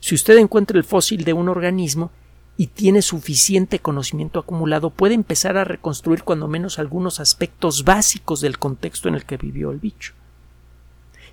Si 0.00 0.14
usted 0.14 0.36
encuentra 0.36 0.76
el 0.76 0.84
fósil 0.84 1.24
de 1.24 1.32
un 1.32 1.48
organismo 1.48 2.10
y 2.58 2.66
tiene 2.66 3.00
suficiente 3.00 3.78
conocimiento 3.78 4.40
acumulado, 4.40 4.90
puede 4.90 5.14
empezar 5.14 5.56
a 5.56 5.64
reconstruir 5.64 6.24
cuando 6.24 6.46
menos 6.46 6.78
algunos 6.78 7.20
aspectos 7.20 7.84
básicos 7.84 8.42
del 8.42 8.58
contexto 8.58 9.08
en 9.08 9.14
el 9.14 9.24
que 9.24 9.38
vivió 9.38 9.70
el 9.70 9.78
bicho. 9.78 10.12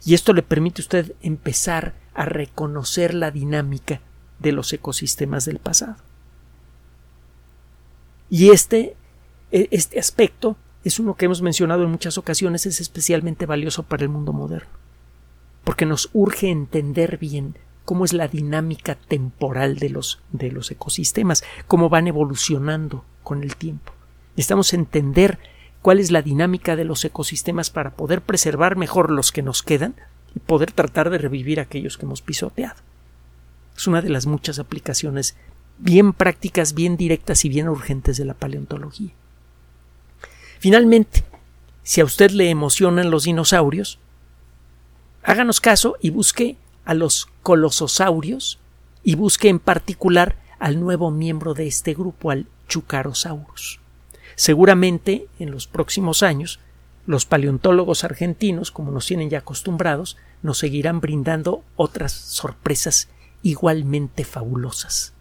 Y 0.05 0.13
esto 0.13 0.31
le 0.31 0.41
permite 0.41 0.81
a 0.81 0.85
usted 0.85 1.15
empezar 1.21 1.95
a 2.13 2.23
reconocer 2.23 3.13
la 3.13 3.29
dinámica 3.29 3.99
de 4.39 4.53
los 4.53 4.71
ecosistemas 4.71 5.43
del 5.43 5.59
pasado. 5.59 5.97
Y 8.29 8.51
este, 8.51 8.95
e, 9.51 9.67
este 9.69 9.99
aspecto 9.99 10.55
es 10.85 10.97
uno 10.97 11.15
que 11.15 11.25
hemos 11.25 11.41
mencionado 11.41 11.83
en 11.83 11.91
muchas 11.91 12.17
ocasiones, 12.17 12.65
es 12.65 12.79
especialmente 12.79 13.45
valioso 13.45 13.83
para 13.83 14.03
el 14.03 14.09
mundo 14.09 14.31
moderno, 14.31 14.69
porque 15.73 15.87
nos 15.87 16.11
urge 16.13 16.51
entender 16.51 17.17
bien 17.17 17.57
cómo 17.83 18.05
es 18.05 18.13
la 18.13 18.27
dinámica 18.27 18.93
temporal 18.93 19.79
de 19.79 19.89
los, 19.89 20.21
de 20.31 20.51
los 20.51 20.69
ecosistemas, 20.69 21.43
cómo 21.65 21.89
van 21.89 22.07
evolucionando 22.07 23.03
con 23.23 23.41
el 23.41 23.55
tiempo. 23.55 23.91
Necesitamos 24.35 24.71
entender 24.75 25.39
cuál 25.81 25.99
es 25.99 26.11
la 26.11 26.21
dinámica 26.21 26.75
de 26.75 26.83
los 26.83 27.03
ecosistemas 27.05 27.71
para 27.71 27.95
poder 27.95 28.21
preservar 28.21 28.75
mejor 28.75 29.09
los 29.09 29.31
que 29.31 29.41
nos 29.41 29.63
quedan 29.63 29.95
y 30.35 30.41
poder 30.41 30.71
tratar 30.71 31.09
de 31.09 31.17
revivir 31.17 31.59
aquellos 31.59 31.97
que 31.97 32.05
hemos 32.05 32.21
pisoteado. 32.21 32.79
Es 33.75 33.87
una 33.87 34.03
de 34.03 34.09
las 34.09 34.27
muchas 34.27 34.59
aplicaciones 34.59 35.35
bien 35.79 36.13
prácticas, 36.13 36.75
bien 36.75 36.97
directas 36.97 37.45
y 37.45 37.49
bien 37.49 37.67
urgentes 37.67 38.17
de 38.17 38.25
la 38.25 38.35
paleontología. 38.35 39.09
Finalmente, 40.59 41.23
si 41.81 41.99
a 41.99 42.05
usted 42.05 42.29
le 42.29 42.51
emocionan 42.51 43.09
los 43.09 43.23
dinosaurios, 43.23 43.97
háganos 45.23 45.61
caso 45.61 45.95
y 46.01 46.09
busque 46.09 46.57
a 46.85 46.93
los 46.93 47.29
colososaurios 47.41 48.59
y 49.03 49.15
busque 49.15 49.49
en 49.49 49.59
particular 49.59 50.35
al 50.59 50.79
nuevo 50.79 51.11
miembro 51.11 51.53
de 51.53 51.67
este 51.67 51.93
grupo, 51.93 52.31
al 52.31 52.47
Chucarosaurus. 52.67 53.79
Seguramente 54.35 55.27
en 55.39 55.51
los 55.51 55.67
próximos 55.67 56.23
años 56.23 56.59
los 57.05 57.25
paleontólogos 57.25 58.03
argentinos, 58.03 58.71
como 58.71 58.91
nos 58.91 59.05
tienen 59.05 59.29
ya 59.29 59.39
acostumbrados, 59.39 60.17
nos 60.41 60.57
seguirán 60.57 61.01
brindando 61.01 61.63
otras 61.75 62.13
sorpresas 62.13 63.09
igualmente 63.41 64.23
fabulosas. 64.23 65.13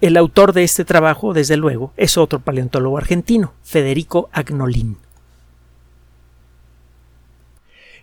El 0.00 0.16
autor 0.16 0.54
de 0.54 0.64
este 0.64 0.86
trabajo, 0.86 1.34
desde 1.34 1.58
luego, 1.58 1.92
es 1.98 2.16
otro 2.16 2.40
paleontólogo 2.40 2.96
argentino, 2.96 3.52
Federico 3.62 4.30
Agnolin. 4.32 4.96